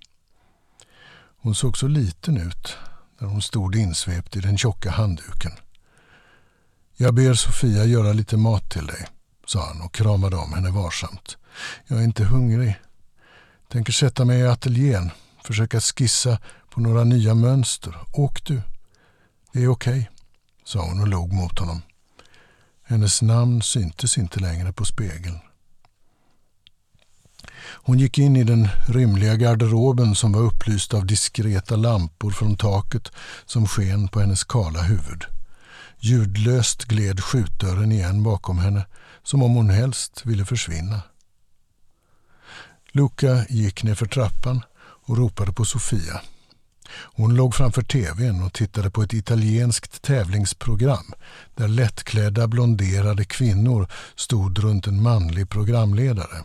Hon 1.44 1.56
såg 1.56 1.78
så 1.78 1.88
liten 1.88 2.38
ut 2.38 2.78
när 3.20 3.28
hon 3.28 3.42
stod 3.42 3.76
insvept 3.76 4.36
i 4.36 4.40
den 4.40 4.58
tjocka 4.58 4.92
handduken. 4.92 5.52
Jag 6.98 7.14
ber 7.14 7.34
Sofia 7.34 7.86
göra 7.86 8.14
lite 8.14 8.38
mat 8.38 8.70
till 8.70 8.86
dig, 8.86 9.08
sa 9.46 9.68
han 9.68 9.82
och 9.82 9.94
kramade 9.94 10.36
om 10.36 10.54
henne 10.54 10.70
varsamt. 10.70 11.38
Jag 11.88 12.00
är 12.00 12.04
inte 12.04 12.24
hungrig. 12.24 12.76
Tänker 13.72 13.94
sätta 13.94 14.26
mig 14.26 14.40
i 14.40 14.48
ateljén, 14.48 15.12
försöka 15.44 15.80
skissa 15.80 16.40
på 16.70 16.82
några 16.82 17.04
nya 17.04 17.34
mönster. 17.34 17.98
Åk 18.12 18.46
du. 18.46 18.62
Det 19.54 19.64
är 19.64 19.68
okej, 19.68 20.00
okay, 20.00 20.06
sa 20.64 20.86
hon 20.86 21.02
och 21.02 21.08
log 21.08 21.34
mot 21.34 21.60
honom. 21.60 21.82
Hennes 22.84 23.22
namn 23.22 23.62
syntes 23.62 24.18
inte 24.18 24.40
längre 24.40 24.74
på 24.74 24.86
spegeln. 24.86 25.40
Hon 27.84 28.00
gick 28.00 28.18
in 28.18 28.36
i 28.36 28.44
den 28.44 28.68
rymliga 28.88 29.36
garderoben 29.36 30.16
som 30.16 30.32
var 30.32 30.42
upplyst 30.42 30.94
av 30.94 31.06
diskreta 31.06 31.76
lampor 31.76 32.32
från 32.32 32.58
taket 32.58 33.12
som 33.46 33.68
sken 33.68 34.08
på 34.08 34.20
hennes 34.20 34.44
kala 34.44 34.82
huvud. 34.82 35.26
Ljudlöst 36.00 36.86
gled 36.86 37.24
skjutdörren 37.24 37.92
igen 37.92 38.24
bakom 38.24 38.58
henne 38.58 38.86
som 39.24 39.44
om 39.44 39.56
hon 39.56 39.70
helst 39.70 40.26
ville 40.26 40.46
försvinna. 40.46 41.02
Luca 42.92 43.46
gick 43.50 43.84
ner 43.84 43.96
för 43.96 44.06
trappan 44.06 44.62
och 44.80 45.18
ropade 45.18 45.54
på 45.54 45.66
Sofia. 45.66 46.22
Hon 46.94 47.36
låg 47.36 47.56
framför 47.56 47.82
tvn 47.82 48.44
och 48.44 48.54
tittade 48.54 48.92
på 48.92 49.04
ett 49.04 49.14
italienskt 49.14 50.02
tävlingsprogram 50.02 51.14
där 51.56 51.68
lättklädda 51.68 52.48
blonderade 52.48 53.26
kvinnor 53.26 53.88
stod 54.16 54.60
runt 54.60 54.88
en 54.88 55.02
manlig 55.02 55.50
programledare. 55.50 56.44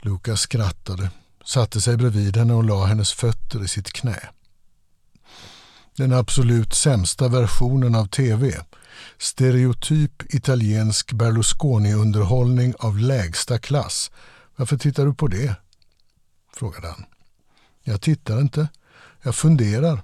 Lukas 0.00 0.40
skrattade, 0.40 1.10
satte 1.44 1.80
sig 1.80 1.96
bredvid 1.96 2.36
henne 2.36 2.54
och 2.54 2.64
la 2.64 2.84
hennes 2.84 3.12
fötter 3.12 3.64
i 3.64 3.68
sitt 3.68 3.92
knä. 3.92 4.20
Den 5.96 6.12
absolut 6.12 6.74
sämsta 6.74 7.28
versionen 7.28 7.94
av 7.94 8.06
tv. 8.06 8.64
Stereotyp 9.18 10.34
italiensk 10.34 11.12
Berlusconi-underhållning 11.12 12.74
av 12.78 12.98
lägsta 12.98 13.58
klass. 13.58 14.10
Varför 14.56 14.76
tittar 14.78 15.06
du 15.06 15.14
på 15.14 15.28
det? 15.28 15.54
frågade 16.56 16.88
han. 16.88 17.04
Jag 17.82 18.00
tittar 18.00 18.40
inte. 18.40 18.68
Jag 19.22 19.34
funderar, 19.34 20.02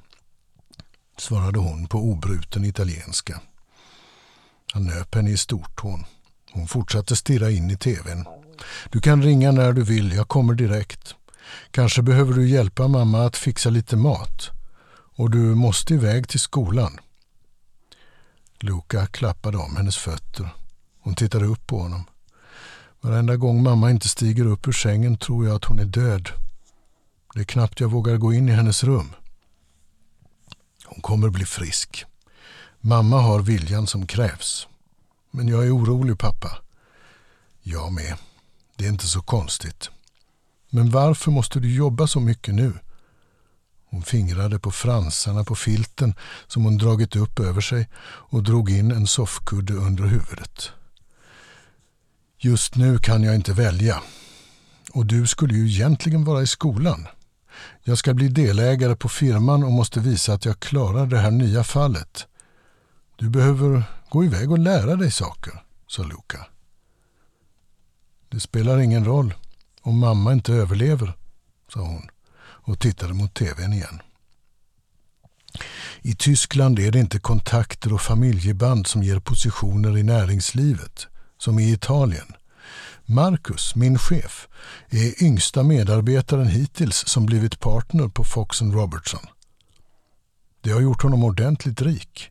svarade 1.19 1.59
hon 1.59 1.87
på 1.87 1.99
obruten 1.99 2.65
italienska. 2.65 3.41
Han 4.73 4.85
nöp 4.85 5.15
henne 5.15 5.31
i 5.31 5.37
stortån. 5.37 6.05
Hon 6.53 6.69
fortsatte 6.69 7.17
stirra 7.17 7.51
in 7.51 7.71
i 7.71 7.77
tvn. 7.77 8.25
Du 8.91 9.01
kan 9.01 9.23
ringa 9.23 9.53
när 9.53 9.73
du 9.73 9.83
vill, 9.83 10.13
jag 10.13 10.29
kommer 10.29 10.55
direkt. 10.55 11.15
Kanske 11.71 12.03
behöver 12.03 12.33
du 12.33 12.49
hjälpa 12.49 12.89
mamma 12.89 13.27
att 13.27 13.37
fixa 13.37 13.71
lite 13.71 13.97
mat. 13.97 14.51
och 15.17 15.31
du 15.31 15.39
måste 15.39 15.95
iväg 15.95 16.29
till 16.29 16.41
skolan. 16.41 17.01
Luca 18.61 19.07
klappade 19.07 19.59
om 19.59 19.77
hennes 19.77 19.97
fötter. 19.97 20.49
Hon 21.01 21.15
tittade 21.15 21.45
upp 21.45 21.67
på 21.67 21.79
honom. 21.79 22.05
Varenda 23.01 23.37
gång 23.37 23.63
mamma 23.63 23.91
inte 23.91 24.09
stiger 24.09 24.47
upp 24.47 24.69
ur 24.69 24.73
sängen 24.73 25.19
tror 25.19 25.47
jag 25.47 25.57
att 25.57 25.65
hon 25.65 25.79
är 25.79 25.85
död. 25.85 26.29
Det 27.35 27.41
är 27.41 27.45
knappt 27.45 27.81
jag 27.81 27.89
vågar 27.91 28.17
gå 28.17 28.33
in 28.33 28.49
i 28.49 28.53
hennes 28.53 28.85
rum. 28.85 29.13
Hon 30.85 31.03
kommer 31.03 31.29
bli 31.29 31.45
frisk. 31.45 32.05
Mamma 32.81 33.21
har 33.21 33.41
viljan 33.41 33.87
som 33.87 34.07
krävs. 34.07 34.69
Men 35.31 35.49
jag 35.49 35.67
är 35.67 35.77
orolig 35.77 36.19
pappa. 36.19 36.59
Jag 37.63 37.93
med. 37.93 38.15
Det 38.77 38.85
är 38.85 38.89
inte 38.89 39.07
så 39.07 39.23
konstigt. 39.23 39.91
Men 40.71 40.91
varför 40.91 41.31
måste 41.31 41.61
du 41.61 41.75
jobba 41.75 42.07
så 42.07 42.21
mycket 42.21 42.55
nu? 42.55 42.73
Hon 43.91 44.03
fingrade 44.03 44.59
på 44.59 44.71
fransarna 44.71 45.45
på 45.45 45.55
filten 45.55 46.15
som 46.47 46.65
hon 46.65 46.79
dragit 46.79 47.17
upp 47.17 47.41
över 47.41 47.61
sig 47.61 47.89
och 48.05 48.43
drog 48.43 48.71
in 48.71 48.91
en 48.91 49.07
soffkudde 49.07 49.73
under 49.73 50.05
huvudet. 50.05 50.71
Just 52.39 52.77
nu 52.77 52.99
kan 52.99 53.23
jag 53.23 53.35
inte 53.35 53.53
välja. 53.53 54.03
Och 54.93 55.07
du 55.07 55.27
skulle 55.27 55.55
ju 55.55 55.67
egentligen 55.67 56.25
vara 56.25 56.43
i 56.43 56.47
skolan. 56.47 57.07
Jag 57.83 57.99
ska 57.99 58.15
bli 58.15 58.29
delägare 58.29 58.97
på 58.97 59.09
firman 59.09 59.65
och 59.65 59.73
måste 59.73 60.01
visa 60.01 60.33
att 60.33 60.45
jag 60.45 60.61
klarar 60.61 61.07
det 61.07 61.19
här 61.19 61.31
nya 61.31 61.65
fallet. 61.65 62.27
Du 63.17 63.31
behöver 63.31 63.85
gå 64.09 64.25
iväg 64.25 64.51
och 64.51 64.59
lära 64.59 64.97
dig 64.97 65.11
saker, 65.11 65.63
sa 65.87 66.03
Luca. 66.03 66.47
Det 68.35 68.41
spelar 68.41 68.79
ingen 68.79 69.05
roll 69.05 69.35
om 69.83 69.99
mamma 69.99 70.33
inte 70.33 70.53
överlever, 70.53 71.17
sa 71.73 71.81
hon 71.81 72.09
och 72.39 72.79
tittade 72.79 73.15
mot 73.15 73.35
tvn 73.35 73.73
igen. 73.73 74.03
I 76.03 76.15
Tyskland 76.15 76.79
är 76.79 76.93
det 76.93 76.99
inte 76.99 77.19
kontakter 77.19 77.93
och 77.93 78.01
familjeband 78.01 78.87
som 78.87 79.03
ger 79.03 79.19
positioner 79.19 79.99
i 79.99 80.03
näringslivet, 80.03 81.07
som 81.39 81.59
i 81.59 81.73
Italien. 81.73 82.35
Marcus, 83.05 83.75
min 83.75 83.99
chef, 83.99 84.49
är 84.91 85.23
yngsta 85.23 85.63
medarbetaren 85.63 86.47
hittills 86.47 87.09
som 87.09 87.27
blivit 87.27 87.61
partner 87.61 88.09
på 88.09 88.25
Fox 88.25 88.63
Robertson. 88.63 89.27
Det 90.61 90.71
har 90.71 90.81
gjort 90.81 91.03
honom 91.03 91.25
ordentligt 91.25 91.83
rik. 91.83 92.31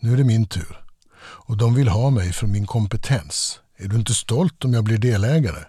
Nu 0.00 0.12
är 0.12 0.16
det 0.16 0.24
min 0.24 0.46
tur. 0.46 0.80
Och 1.20 1.56
de 1.56 1.74
vill 1.74 1.88
ha 1.88 2.10
mig 2.10 2.32
för 2.32 2.46
min 2.46 2.66
kompetens. 2.66 3.60
Är 3.80 3.88
du 3.88 3.96
inte 3.96 4.14
stolt 4.14 4.64
om 4.64 4.74
jag 4.74 4.84
blir 4.84 4.98
delägare? 4.98 5.64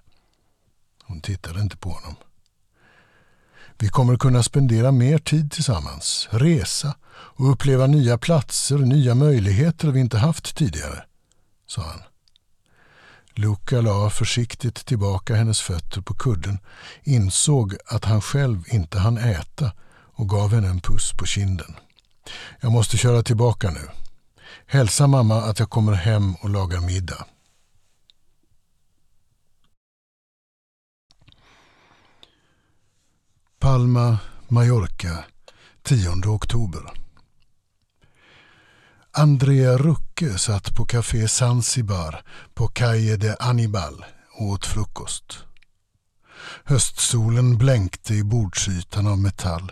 Hon 1.03 1.21
tittade 1.21 1.61
inte 1.61 1.77
på 1.77 1.89
honom. 1.89 2.15
Vi 3.77 3.89
kommer 3.89 4.17
kunna 4.17 4.43
spendera 4.43 4.91
mer 4.91 5.17
tid 5.17 5.51
tillsammans, 5.51 6.27
resa 6.31 6.95
och 7.11 7.51
uppleva 7.51 7.87
nya 7.87 8.17
platser, 8.17 8.77
nya 8.77 9.15
möjligheter 9.15 9.87
vi 9.87 9.99
inte 9.99 10.17
haft 10.17 10.55
tidigare, 10.55 11.03
sa 11.67 11.81
han. 11.81 11.99
Luca 13.33 13.81
la 13.81 14.09
försiktigt 14.09 14.85
tillbaka 14.85 15.35
hennes 15.35 15.61
fötter 15.61 16.01
på 16.01 16.13
kudden, 16.13 16.59
insåg 17.03 17.75
att 17.87 18.05
han 18.05 18.21
själv 18.21 18.63
inte 18.67 18.99
hann 18.99 19.17
äta 19.17 19.71
och 19.91 20.29
gav 20.29 20.53
henne 20.53 20.67
en 20.67 20.81
puss 20.81 21.11
på 21.19 21.25
kinden. 21.25 21.75
Jag 22.59 22.71
måste 22.71 22.97
köra 22.97 23.23
tillbaka 23.23 23.69
nu. 23.71 23.87
Hälsa 24.65 25.07
mamma 25.07 25.41
att 25.41 25.59
jag 25.59 25.69
kommer 25.69 25.93
hem 25.93 26.35
och 26.35 26.49
lagar 26.49 26.79
middag. 26.79 27.25
Palma, 33.59 34.17
Mallorca, 34.47 35.23
10 35.83 36.09
oktober. 36.25 36.81
Andrea 39.11 39.77
Rucke 39.77 40.37
satt 40.37 40.75
på 40.75 40.85
Café 40.85 41.27
Zanzibar 41.27 42.21
på 42.53 42.67
Calle 42.67 43.15
de 43.15 43.35
Anibal 43.39 44.05
och 44.37 44.45
åt 44.45 44.65
frukost. 44.65 45.37
Höstsolen 46.63 47.57
blänkte 47.57 48.13
i 48.13 48.23
bordsytan 48.23 49.07
av 49.07 49.19
metall. 49.19 49.71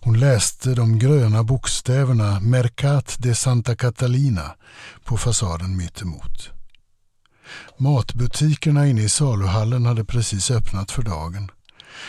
Hon 0.00 0.18
läste 0.18 0.74
de 0.74 0.98
gröna 0.98 1.42
bokstäverna 1.42 2.40
Mercat 2.40 3.16
de 3.18 3.34
Santa 3.34 3.76
Catalina 3.76 4.54
på 5.04 5.16
fasaden 5.16 5.76
mittemot. 5.76 6.50
Matbutikerna 7.76 8.86
inne 8.86 9.02
i 9.02 9.08
saluhallen 9.08 9.86
hade 9.86 10.04
precis 10.04 10.50
öppnat 10.50 10.90
för 10.90 11.02
dagen. 11.02 11.50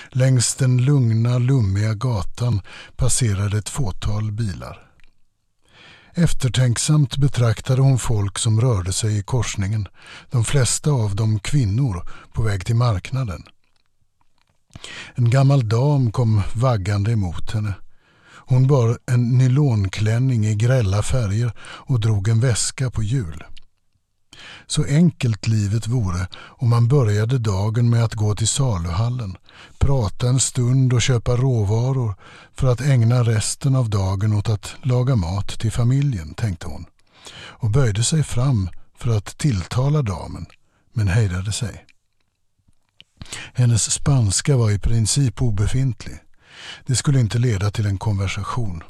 Längs 0.09 0.55
den 0.55 0.77
lugna, 0.77 1.37
lummiga 1.37 1.93
gatan 1.93 2.61
passerade 2.95 3.57
ett 3.57 3.69
fåtal 3.69 4.31
bilar. 4.31 4.81
Eftertänksamt 6.13 7.17
betraktade 7.17 7.81
hon 7.81 7.99
folk 7.99 8.39
som 8.39 8.61
rörde 8.61 8.93
sig 8.93 9.17
i 9.17 9.23
korsningen, 9.23 9.87
de 10.31 10.45
flesta 10.45 10.91
av 10.91 11.15
dem 11.15 11.39
kvinnor 11.39 12.07
på 12.33 12.41
väg 12.41 12.65
till 12.65 12.75
marknaden. 12.75 13.43
En 15.15 15.29
gammal 15.29 15.69
dam 15.69 16.11
kom 16.11 16.41
vaggande 16.55 17.11
emot 17.11 17.51
henne. 17.51 17.73
Hon 18.47 18.67
bar 18.67 18.99
en 19.05 19.37
nylonklänning 19.37 20.45
i 20.45 20.55
grälla 20.55 21.03
färger 21.03 21.53
och 21.59 21.99
drog 21.99 22.27
en 22.27 22.39
väska 22.39 22.91
på 22.91 23.03
hjul. 23.03 23.43
Så 24.67 24.83
enkelt 24.85 25.47
livet 25.47 25.87
vore 25.87 26.27
om 26.35 26.69
man 26.69 26.87
började 26.87 27.37
dagen 27.37 27.89
med 27.89 28.03
att 28.03 28.13
gå 28.13 28.35
till 28.35 28.47
saluhallen, 28.47 29.37
prata 29.77 30.27
en 30.27 30.39
stund 30.39 30.93
och 30.93 31.01
köpa 31.01 31.35
råvaror 31.35 32.15
för 32.53 32.67
att 32.67 32.81
ägna 32.81 33.23
resten 33.23 33.75
av 33.75 33.89
dagen 33.89 34.33
åt 34.33 34.49
att 34.49 34.75
laga 34.81 35.15
mat 35.15 35.59
till 35.59 35.71
familjen, 35.71 36.33
tänkte 36.33 36.67
hon 36.67 36.85
och 37.37 37.69
böjde 37.69 38.03
sig 38.03 38.23
fram 38.23 38.69
för 38.97 39.17
att 39.17 39.37
tilltala 39.37 40.01
damen, 40.01 40.45
men 40.93 41.07
hejdade 41.07 41.51
sig. 41.51 41.85
Hennes 43.53 43.91
spanska 43.91 44.57
var 44.57 44.71
i 44.71 44.79
princip 44.79 45.41
obefintlig. 45.41 46.17
Det 46.85 46.95
skulle 46.95 47.19
inte 47.19 47.39
leda 47.39 47.71
till 47.71 47.85
en 47.85 47.97
konversation. 47.97 48.83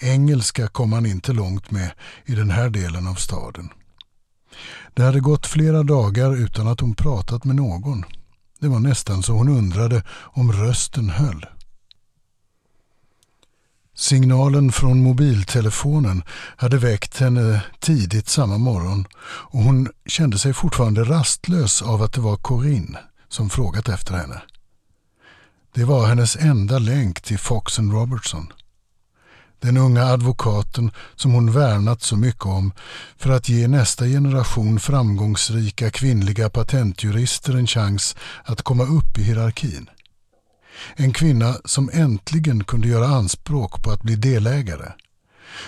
Engelska 0.00 0.68
kom 0.68 0.92
han 0.92 1.06
inte 1.06 1.32
långt 1.32 1.70
med 1.70 1.90
i 2.24 2.34
den 2.34 2.50
här 2.50 2.70
delen 2.70 3.06
av 3.06 3.14
staden. 3.14 3.70
Det 4.94 5.02
hade 5.02 5.20
gått 5.20 5.46
flera 5.46 5.82
dagar 5.82 6.36
utan 6.36 6.68
att 6.68 6.80
hon 6.80 6.94
pratat 6.94 7.44
med 7.44 7.56
någon. 7.56 8.04
Det 8.60 8.68
var 8.68 8.80
nästan 8.80 9.22
så 9.22 9.32
hon 9.32 9.48
undrade 9.48 10.02
om 10.10 10.52
rösten 10.52 11.10
höll. 11.10 11.46
Signalen 13.94 14.72
från 14.72 15.02
mobiltelefonen 15.02 16.22
hade 16.56 16.78
väckt 16.78 17.20
henne 17.20 17.62
tidigt 17.80 18.28
samma 18.28 18.58
morgon 18.58 19.06
och 19.24 19.62
hon 19.62 19.88
kände 20.06 20.38
sig 20.38 20.52
fortfarande 20.52 21.04
rastlös 21.04 21.82
av 21.82 22.02
att 22.02 22.12
det 22.12 22.20
var 22.20 22.36
Corinne 22.36 22.98
som 23.28 23.50
frågat 23.50 23.88
efter 23.88 24.14
henne. 24.14 24.42
Det 25.74 25.84
var 25.84 26.06
hennes 26.06 26.36
enda 26.36 26.78
länk 26.78 27.20
till 27.20 27.38
Fox 27.38 27.78
Robertson 27.78 28.52
den 29.60 29.76
unga 29.76 30.04
advokaten 30.04 30.90
som 31.14 31.32
hon 31.32 31.52
värnat 31.52 32.02
så 32.02 32.16
mycket 32.16 32.46
om 32.46 32.72
för 33.16 33.30
att 33.30 33.48
ge 33.48 33.68
nästa 33.68 34.04
generation 34.04 34.80
framgångsrika 34.80 35.90
kvinnliga 35.90 36.50
patentjurister 36.50 37.54
en 37.54 37.66
chans 37.66 38.16
att 38.44 38.62
komma 38.62 38.84
upp 38.84 39.18
i 39.18 39.22
hierarkin. 39.22 39.90
En 40.96 41.12
kvinna 41.12 41.56
som 41.64 41.90
äntligen 41.92 42.64
kunde 42.64 42.88
göra 42.88 43.06
anspråk 43.06 43.82
på 43.82 43.90
att 43.90 44.02
bli 44.02 44.16
delägare. 44.16 44.92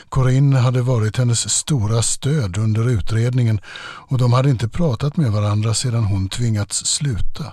Corinne 0.09 0.59
hade 0.59 0.83
varit 0.83 1.16
hennes 1.16 1.51
stora 1.51 2.03
stöd 2.03 2.57
under 2.57 2.88
utredningen 2.88 3.61
och 4.09 4.18
de 4.18 4.33
hade 4.33 4.51
inte 4.51 4.68
pratat 4.68 5.16
med 5.16 5.33
varandra 5.33 5.74
sedan 5.74 6.05
hon 6.05 6.29
tvingats 6.29 6.87
sluta. 6.87 7.53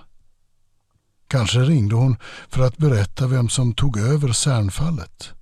Kanske 1.27 1.59
ringde 1.59 1.95
hon 1.95 2.17
för 2.49 2.63
att 2.63 2.77
berätta 2.77 3.27
vem 3.27 3.49
som 3.49 3.73
tog 3.73 3.97
över 3.97 4.31
Cernfallet. 4.31 5.33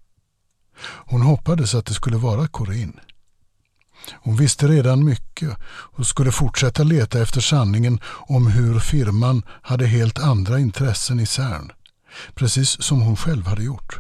Hon 0.86 1.22
hoppades 1.22 1.76
att 1.76 1.86
det 1.86 1.94
skulle 1.94 2.18
vara 2.18 2.48
Corinne. 2.48 3.02
Hon 4.12 4.36
visste 4.36 4.68
redan 4.68 5.06
mycket 5.06 5.58
och 5.68 6.08
skulle 6.08 6.32
fortsätta 6.32 6.84
leta 6.84 7.22
efter 7.22 7.42
sanningen 7.42 8.00
om 8.06 8.48
hur 8.48 8.80
firman 8.80 9.44
hade 9.62 9.86
helt 9.86 10.20
andra 10.20 10.60
intressen 10.60 11.20
i 11.20 11.26
CERN, 11.26 11.72
precis 12.36 12.82
som 12.82 13.02
hon 13.02 13.16
själv 13.16 13.48
hade 13.48 13.64
gjort. 13.64 14.00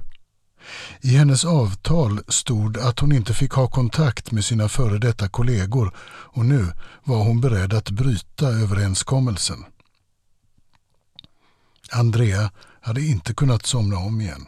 I 1.02 1.08
hennes 1.08 1.46
avtal 1.46 2.20
stod 2.28 2.78
att 2.78 3.00
hon 3.00 3.12
inte 3.12 3.34
fick 3.34 3.52
ha 3.52 3.68
kontakt 3.68 4.32
med 4.32 4.46
sina 4.46 4.70
före 4.70 4.98
detta 4.98 5.28
kollegor 5.28 5.96
och 6.06 6.46
nu 6.46 6.68
var 7.04 7.24
hon 7.24 7.42
beredd 7.42 7.74
att 7.74 7.90
bryta 7.90 8.48
överenskommelsen. 8.48 9.66
Andrea 11.92 12.52
hade 12.82 13.02
inte 13.02 13.34
kunnat 13.34 13.66
somna 13.66 13.98
om 13.98 14.22
igen. 14.22 14.48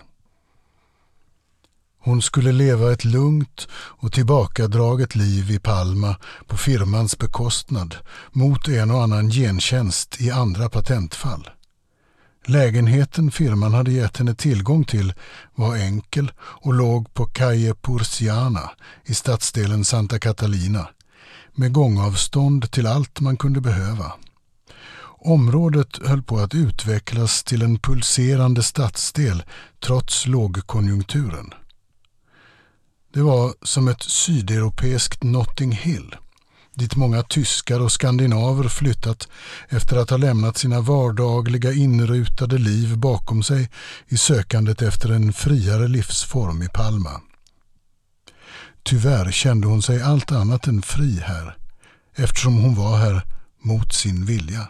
Hon 2.06 2.22
skulle 2.22 2.52
leva 2.52 2.92
ett 2.92 3.06
lugnt 3.06 3.68
och 3.74 4.14
tillbakadraget 4.14 5.16
liv 5.16 5.52
i 5.52 5.60
Palma 5.60 6.16
på 6.48 6.58
firmans 6.58 7.18
bekostnad 7.18 7.96
mot 8.32 8.68
en 8.68 8.92
och 8.92 9.04
annan 9.04 9.30
gentjänst 9.30 10.22
i 10.22 10.32
andra 10.32 10.70
patentfall. 10.70 11.50
Lägenheten 12.46 13.32
firman 13.32 13.74
hade 13.74 13.92
gett 13.92 14.18
henne 14.18 14.36
tillgång 14.36 14.84
till 14.84 15.14
var 15.56 15.76
enkel 15.76 16.32
och 16.40 16.74
låg 16.74 17.14
på 17.14 17.26
Calle 17.26 17.74
Purciana 17.82 18.70
i 19.06 19.14
stadsdelen 19.14 19.86
Santa 19.86 20.20
Catalina 20.20 20.88
med 21.54 21.74
gångavstånd 21.74 22.72
till 22.72 22.88
allt 22.88 23.20
man 23.20 23.38
kunde 23.38 23.62
behöva. 23.62 24.14
Området 25.20 26.08
höll 26.08 26.24
på 26.24 26.38
att 26.38 26.56
utvecklas 26.56 27.44
till 27.44 27.62
en 27.62 27.80
pulserande 27.80 28.64
stadsdel 28.64 29.44
trots 29.80 30.28
lågkonjunkturen. 30.28 31.54
Det 33.16 33.22
var 33.22 33.54
som 33.62 33.88
ett 33.88 34.04
sydeuropeiskt 34.04 35.24
Notting 35.24 35.72
Hill 35.72 36.16
dit 36.74 36.96
många 36.96 37.24
tyskar 37.24 37.80
och 37.80 37.92
skandinaver 37.92 38.70
flyttat 38.70 39.28
efter 39.70 39.98
att 39.98 40.10
ha 40.10 40.18
lämnat 40.18 40.58
sina 40.58 40.82
vardagliga 40.82 41.74
inrutade 41.74 42.58
liv 42.58 42.98
bakom 42.98 43.44
sig 43.44 43.70
i 44.08 44.18
sökandet 44.18 44.82
efter 44.82 45.10
en 45.10 45.34
friare 45.34 45.88
livsform 45.88 46.64
i 46.64 46.68
Palma. 46.68 47.22
Tyvärr 48.84 49.32
kände 49.32 49.68
hon 49.68 49.82
sig 49.82 50.02
allt 50.02 50.32
annat 50.32 50.68
än 50.68 50.82
fri 50.82 51.20
här 51.26 51.58
eftersom 52.16 52.58
hon 52.58 52.76
var 52.76 52.98
här 52.98 53.22
mot 53.62 53.94
sin 53.94 54.26
vilja. 54.26 54.68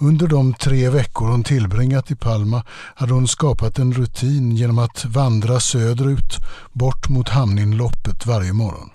Under 0.00 0.26
de 0.26 0.54
tre 0.54 0.88
veckor 0.88 1.28
hon 1.28 1.44
tillbringat 1.44 2.10
i 2.10 2.16
Palma 2.16 2.64
hade 2.94 3.12
hon 3.12 3.28
skapat 3.28 3.78
en 3.78 3.92
rutin 3.92 4.56
genom 4.56 4.78
att 4.78 5.04
vandra 5.04 5.60
söderut 5.60 6.36
bort 6.72 7.08
mot 7.08 7.28
hamninloppet 7.28 8.26
varje 8.26 8.52
morgon. 8.52 8.90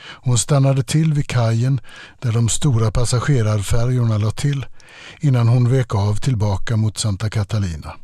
Hon 0.00 0.38
stannade 0.38 0.82
till 0.82 1.14
vid 1.14 1.26
kajen 1.26 1.80
där 2.20 2.32
de 2.32 2.48
stora 2.48 2.90
passagerarfärjorna 2.90 4.18
lade 4.18 4.32
till 4.32 4.66
innan 5.20 5.48
hon 5.48 5.70
vek 5.70 5.94
av 5.94 6.16
tillbaka 6.16 6.76
mot 6.76 6.98
Santa 6.98 7.30
Catalina. 7.30 7.94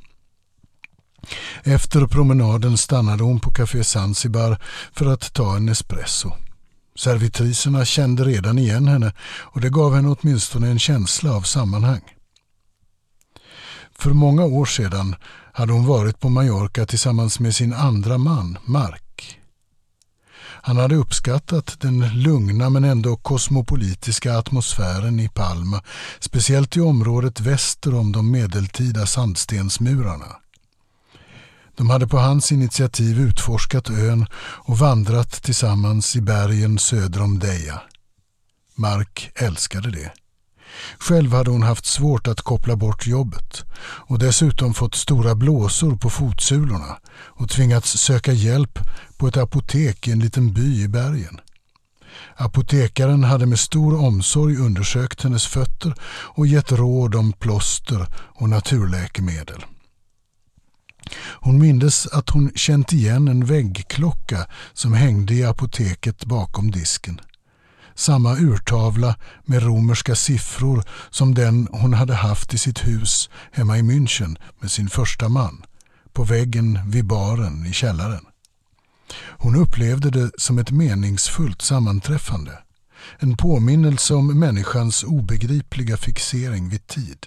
Efter 1.62 2.06
promenaden 2.06 2.76
stannade 2.78 3.22
hon 3.22 3.40
på 3.40 3.50
Café 3.50 3.84
Zanzibar 3.84 4.58
för 4.92 5.06
att 5.06 5.32
ta 5.32 5.56
en 5.56 5.68
espresso. 5.68 6.32
Servitriserna 6.96 7.84
kände 7.84 8.24
redan 8.24 8.58
igen 8.58 8.88
henne 8.88 9.12
och 9.22 9.60
det 9.60 9.70
gav 9.70 9.94
henne 9.94 10.16
åtminstone 10.20 10.68
en 10.68 10.78
känsla 10.78 11.32
av 11.32 11.42
sammanhang. 11.42 12.02
För 14.02 14.10
många 14.10 14.44
år 14.44 14.64
sedan 14.64 15.14
hade 15.52 15.72
hon 15.72 15.86
varit 15.86 16.20
på 16.20 16.28
Mallorca 16.28 16.86
tillsammans 16.86 17.40
med 17.40 17.54
sin 17.54 17.72
andra 17.72 18.18
man, 18.18 18.58
Mark. 18.64 19.38
Han 20.40 20.76
hade 20.76 20.94
uppskattat 20.94 21.80
den 21.80 22.22
lugna 22.22 22.70
men 22.70 22.84
ändå 22.84 23.16
kosmopolitiska 23.16 24.38
atmosfären 24.38 25.20
i 25.20 25.28
Palma, 25.28 25.82
speciellt 26.20 26.76
i 26.76 26.80
området 26.80 27.40
väster 27.40 27.94
om 27.94 28.12
de 28.12 28.30
medeltida 28.30 29.06
sandstensmurarna. 29.06 30.36
De 31.76 31.90
hade 31.90 32.06
på 32.06 32.18
hans 32.18 32.52
initiativ 32.52 33.20
utforskat 33.20 33.90
ön 33.90 34.26
och 34.34 34.78
vandrat 34.78 35.42
tillsammans 35.42 36.16
i 36.16 36.20
bergen 36.20 36.78
söder 36.78 37.22
om 37.22 37.38
Deja. 37.38 37.80
Mark 38.74 39.30
älskade 39.34 39.90
det. 39.90 40.21
Själv 40.98 41.32
hade 41.32 41.50
hon 41.50 41.62
haft 41.62 41.86
svårt 41.86 42.28
att 42.28 42.40
koppla 42.40 42.76
bort 42.76 43.06
jobbet 43.06 43.64
och 43.82 44.18
dessutom 44.18 44.74
fått 44.74 44.94
stora 44.94 45.34
blåsor 45.34 45.96
på 45.96 46.10
fotsulorna 46.10 46.98
och 47.12 47.48
tvingats 47.50 47.98
söka 47.98 48.32
hjälp 48.32 48.78
på 49.16 49.28
ett 49.28 49.36
apotek 49.36 50.08
i 50.08 50.12
en 50.12 50.20
liten 50.20 50.52
by 50.52 50.82
i 50.82 50.88
bergen. 50.88 51.40
Apotekaren 52.36 53.24
hade 53.24 53.46
med 53.46 53.58
stor 53.58 54.00
omsorg 54.00 54.56
undersökt 54.56 55.22
hennes 55.22 55.46
fötter 55.46 55.94
och 56.10 56.46
gett 56.46 56.72
råd 56.72 57.14
om 57.14 57.32
plåster 57.32 58.06
och 58.14 58.48
naturläkemedel. 58.48 59.64
Hon 61.40 61.58
mindes 61.58 62.06
att 62.06 62.30
hon 62.30 62.52
känt 62.54 62.92
igen 62.92 63.28
en 63.28 63.44
väggklocka 63.44 64.46
som 64.72 64.92
hängde 64.92 65.34
i 65.34 65.44
apoteket 65.44 66.24
bakom 66.24 66.70
disken 66.70 67.20
samma 68.02 68.36
urtavla 68.36 69.16
med 69.44 69.62
romerska 69.62 70.14
siffror 70.14 70.84
som 71.10 71.34
den 71.34 71.68
hon 71.72 71.94
hade 71.94 72.14
haft 72.14 72.54
i 72.54 72.58
sitt 72.58 72.86
hus 72.86 73.30
hemma 73.52 73.78
i 73.78 73.82
München 73.82 74.36
med 74.60 74.70
sin 74.70 74.88
första 74.88 75.28
man, 75.28 75.64
på 76.12 76.24
väggen 76.24 76.78
vid 76.90 77.06
baren 77.06 77.66
i 77.66 77.72
källaren. 77.72 78.26
Hon 79.14 79.56
upplevde 79.56 80.10
det 80.10 80.30
som 80.38 80.58
ett 80.58 80.70
meningsfullt 80.70 81.62
sammanträffande, 81.62 82.58
en 83.18 83.36
påminnelse 83.36 84.14
om 84.14 84.38
människans 84.38 85.04
obegripliga 85.04 85.96
fixering 85.96 86.68
vid 86.68 86.86
tid. 86.86 87.26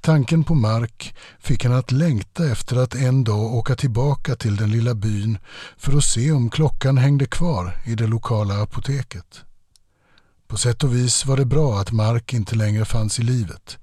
Tanken 0.00 0.44
på 0.44 0.54
Mark 0.54 1.14
fick 1.40 1.64
henne 1.64 1.78
att 1.78 1.92
längta 1.92 2.50
efter 2.50 2.76
att 2.76 2.94
en 2.94 3.24
dag 3.24 3.54
åka 3.54 3.74
tillbaka 3.76 4.36
till 4.36 4.56
den 4.56 4.70
lilla 4.70 4.94
byn 4.94 5.38
för 5.76 5.96
att 5.96 6.04
se 6.04 6.32
om 6.32 6.50
klockan 6.50 6.98
hängde 6.98 7.26
kvar 7.26 7.80
i 7.86 7.94
det 7.94 8.06
lokala 8.06 8.62
apoteket. 8.62 9.44
På 10.48 10.56
sätt 10.56 10.84
och 10.84 10.94
vis 10.94 11.26
var 11.26 11.36
det 11.36 11.44
bra 11.44 11.80
att 11.80 11.92
Mark 11.92 12.34
inte 12.34 12.56
längre 12.56 12.84
fanns 12.84 13.18
i 13.18 13.22
livet. 13.22 13.78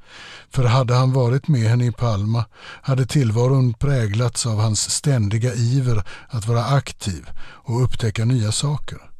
För 0.49 0.63
hade 0.63 0.95
han 0.95 1.13
varit 1.13 1.47
med 1.47 1.69
henne 1.69 1.85
i 1.85 1.91
Palma 1.91 2.45
hade 2.81 3.05
tillvaron 3.05 3.73
präglats 3.73 4.45
av 4.45 4.59
hans 4.59 4.91
ständiga 4.91 5.53
iver 5.53 6.03
att 6.29 6.47
vara 6.47 6.65
aktiv 6.65 7.29
och 7.39 7.83
upptäcka 7.83 8.25
nya 8.25 8.51
saker. 8.51 9.14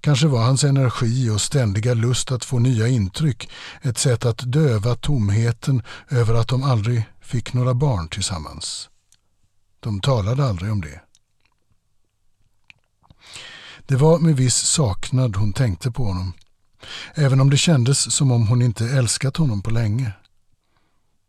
Kanske 0.00 0.26
var 0.26 0.44
hans 0.44 0.64
energi 0.64 1.30
och 1.30 1.40
ständiga 1.40 1.94
lust 1.94 2.32
att 2.32 2.44
få 2.44 2.58
nya 2.58 2.88
intryck 2.88 3.50
ett 3.82 3.98
sätt 3.98 4.24
att 4.24 4.52
döva 4.52 4.94
tomheten 4.94 5.82
över 6.08 6.34
att 6.34 6.48
de 6.48 6.62
aldrig 6.62 7.04
fick 7.20 7.52
några 7.52 7.74
barn 7.74 8.08
tillsammans. 8.08 8.88
De 9.80 10.00
talade 10.00 10.44
aldrig 10.44 10.72
om 10.72 10.80
det. 10.80 11.00
Det 13.86 13.96
var 13.96 14.18
med 14.18 14.36
viss 14.36 14.56
saknad 14.56 15.36
hon 15.36 15.52
tänkte 15.52 15.90
på 15.90 16.04
honom, 16.04 16.32
även 17.14 17.40
om 17.40 17.50
det 17.50 17.56
kändes 17.56 18.14
som 18.14 18.32
om 18.32 18.46
hon 18.46 18.62
inte 18.62 18.84
älskat 18.84 19.36
honom 19.36 19.62
på 19.62 19.70
länge. 19.70 20.12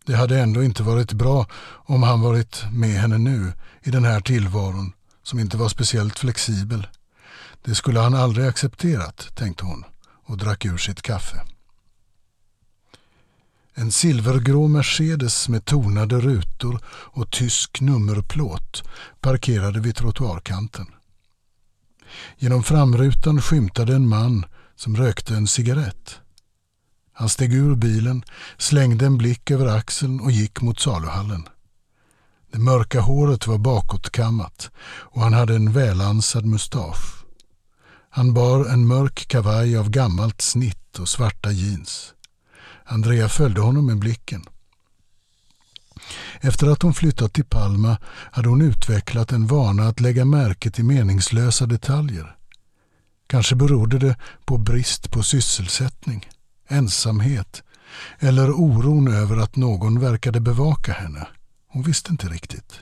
Det 0.05 0.15
hade 0.15 0.39
ändå 0.39 0.63
inte 0.63 0.83
varit 0.83 1.13
bra 1.13 1.47
om 1.85 2.03
han 2.03 2.21
varit 2.21 2.63
med 2.71 3.01
henne 3.01 3.17
nu 3.17 3.53
i 3.83 3.91
den 3.91 4.05
här 4.05 4.21
tillvaron 4.21 4.93
som 5.23 5.39
inte 5.39 5.57
var 5.57 5.69
speciellt 5.69 6.19
flexibel. 6.19 6.87
Det 7.61 7.75
skulle 7.75 7.99
han 7.99 8.13
aldrig 8.13 8.47
accepterat, 8.47 9.35
tänkte 9.35 9.65
hon 9.65 9.83
och 10.25 10.37
drack 10.37 10.65
ur 10.65 10.77
sitt 10.77 11.01
kaffe. 11.01 11.41
En 13.73 13.91
silvergrå 13.91 14.67
Mercedes 14.67 15.49
med 15.49 15.65
tonade 15.65 16.19
rutor 16.19 16.79
och 16.87 17.31
tysk 17.31 17.81
nummerplåt 17.81 18.83
parkerade 19.21 19.79
vid 19.79 19.95
trottoarkanten. 19.95 20.85
Genom 22.37 22.63
framrutan 22.63 23.41
skymtade 23.41 23.95
en 23.95 24.07
man 24.07 24.45
som 24.75 24.97
rökte 24.97 25.35
en 25.35 25.47
cigarett. 25.47 26.19
Han 27.13 27.29
steg 27.29 27.53
ur 27.53 27.75
bilen, 27.75 28.23
slängde 28.57 29.05
en 29.05 29.17
blick 29.17 29.51
över 29.51 29.65
axeln 29.65 30.19
och 30.19 30.31
gick 30.31 30.61
mot 30.61 30.79
saluhallen. 30.79 31.47
Det 32.51 32.59
mörka 32.59 33.01
håret 33.01 33.47
var 33.47 33.57
bakåtkammat 33.57 34.71
och 34.81 35.21
han 35.21 35.33
hade 35.33 35.55
en 35.55 35.71
välansad 35.71 36.45
mustasch. 36.45 37.18
Han 38.09 38.33
bar 38.33 38.65
en 38.65 38.87
mörk 38.87 39.27
kavaj 39.27 39.77
av 39.77 39.89
gammalt 39.89 40.41
snitt 40.41 40.99
och 40.99 41.09
svarta 41.09 41.51
jeans. 41.51 42.13
Andrea 42.85 43.29
följde 43.29 43.61
honom 43.61 43.85
med 43.85 43.99
blicken. 43.99 44.43
Efter 46.41 46.67
att 46.67 46.81
hon 46.81 46.93
flyttat 46.93 47.33
till 47.33 47.45
Palma 47.45 47.97
hade 48.31 48.49
hon 48.49 48.61
utvecklat 48.61 49.31
en 49.31 49.47
vana 49.47 49.87
att 49.87 49.99
lägga 49.99 50.25
märke 50.25 50.71
till 50.71 50.85
meningslösa 50.85 51.65
detaljer. 51.65 52.35
Kanske 53.27 53.55
berodde 53.55 53.99
det 53.99 54.15
på 54.45 54.57
brist 54.57 55.11
på 55.11 55.23
sysselsättning, 55.23 56.29
ensamhet 56.67 57.63
eller 58.19 58.51
oron 58.51 59.07
över 59.07 59.37
att 59.37 59.55
någon 59.55 59.99
verkade 59.99 60.39
bevaka 60.39 60.93
henne. 60.93 61.27
Hon 61.67 61.83
visste 61.83 62.11
inte 62.11 62.27
riktigt. 62.27 62.79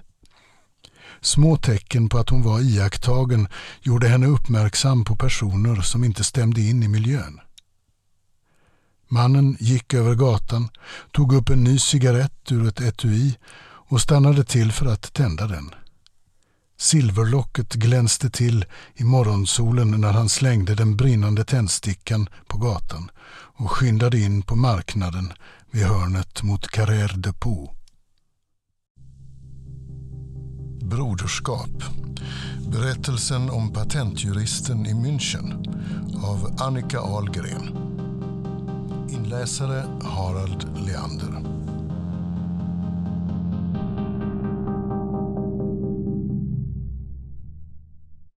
Små 1.22 1.58
tecken 1.58 2.10
på 2.10 2.18
att 2.18 2.30
hon 2.30 2.44
var 2.44 2.60
iakttagen 2.60 3.48
gjorde 3.82 4.08
henne 4.08 4.28
uppmärksam 4.28 5.06
på 5.06 5.16
personer 5.16 5.82
som 5.82 6.04
inte 6.04 6.24
stämde 6.24 6.62
in 6.62 6.84
i 6.84 6.88
miljön. 6.88 7.40
Mannen 9.10 9.58
gick 9.60 9.94
över 9.94 10.16
gatan, 10.16 10.70
tog 11.12 11.34
upp 11.34 11.50
en 11.50 11.64
ny 11.64 11.80
cigarett 11.80 12.52
ur 12.52 12.68
ett 12.68 12.82
etui 12.82 13.38
och 13.90 14.02
stannade 14.02 14.44
till 14.44 14.72
för 14.72 14.86
att 14.86 15.14
tända 15.14 15.48
den. 15.48 15.76
Silverlocket 16.80 17.74
glänste 17.74 18.30
till 18.30 18.66
i 18.96 19.04
morgonsolen 19.04 20.02
när 20.02 20.12
han 20.12 20.30
slängde 20.30 20.76
den 20.76 20.98
brinnande 20.98 21.46
tändstickan 21.46 22.30
på 22.48 22.58
gatan 22.58 23.12
och 23.30 23.72
skyndade 23.72 24.20
in 24.20 24.42
på 24.42 24.56
marknaden 24.56 25.34
vid 25.72 25.84
hörnet 25.84 26.44
mot 26.44 26.68
Carrère 26.68 27.18
de 27.18 27.34
Broderskap. 30.90 31.84
Berättelsen 32.72 33.50
om 33.50 33.74
patentjuristen 33.74 34.86
i 34.86 34.94
München 34.94 35.54
av 36.26 36.56
Annika 36.58 37.00
Ahlgren. 37.00 37.78
Inläsare 39.10 39.84
Harald 40.04 40.68
Leander. 40.86 41.67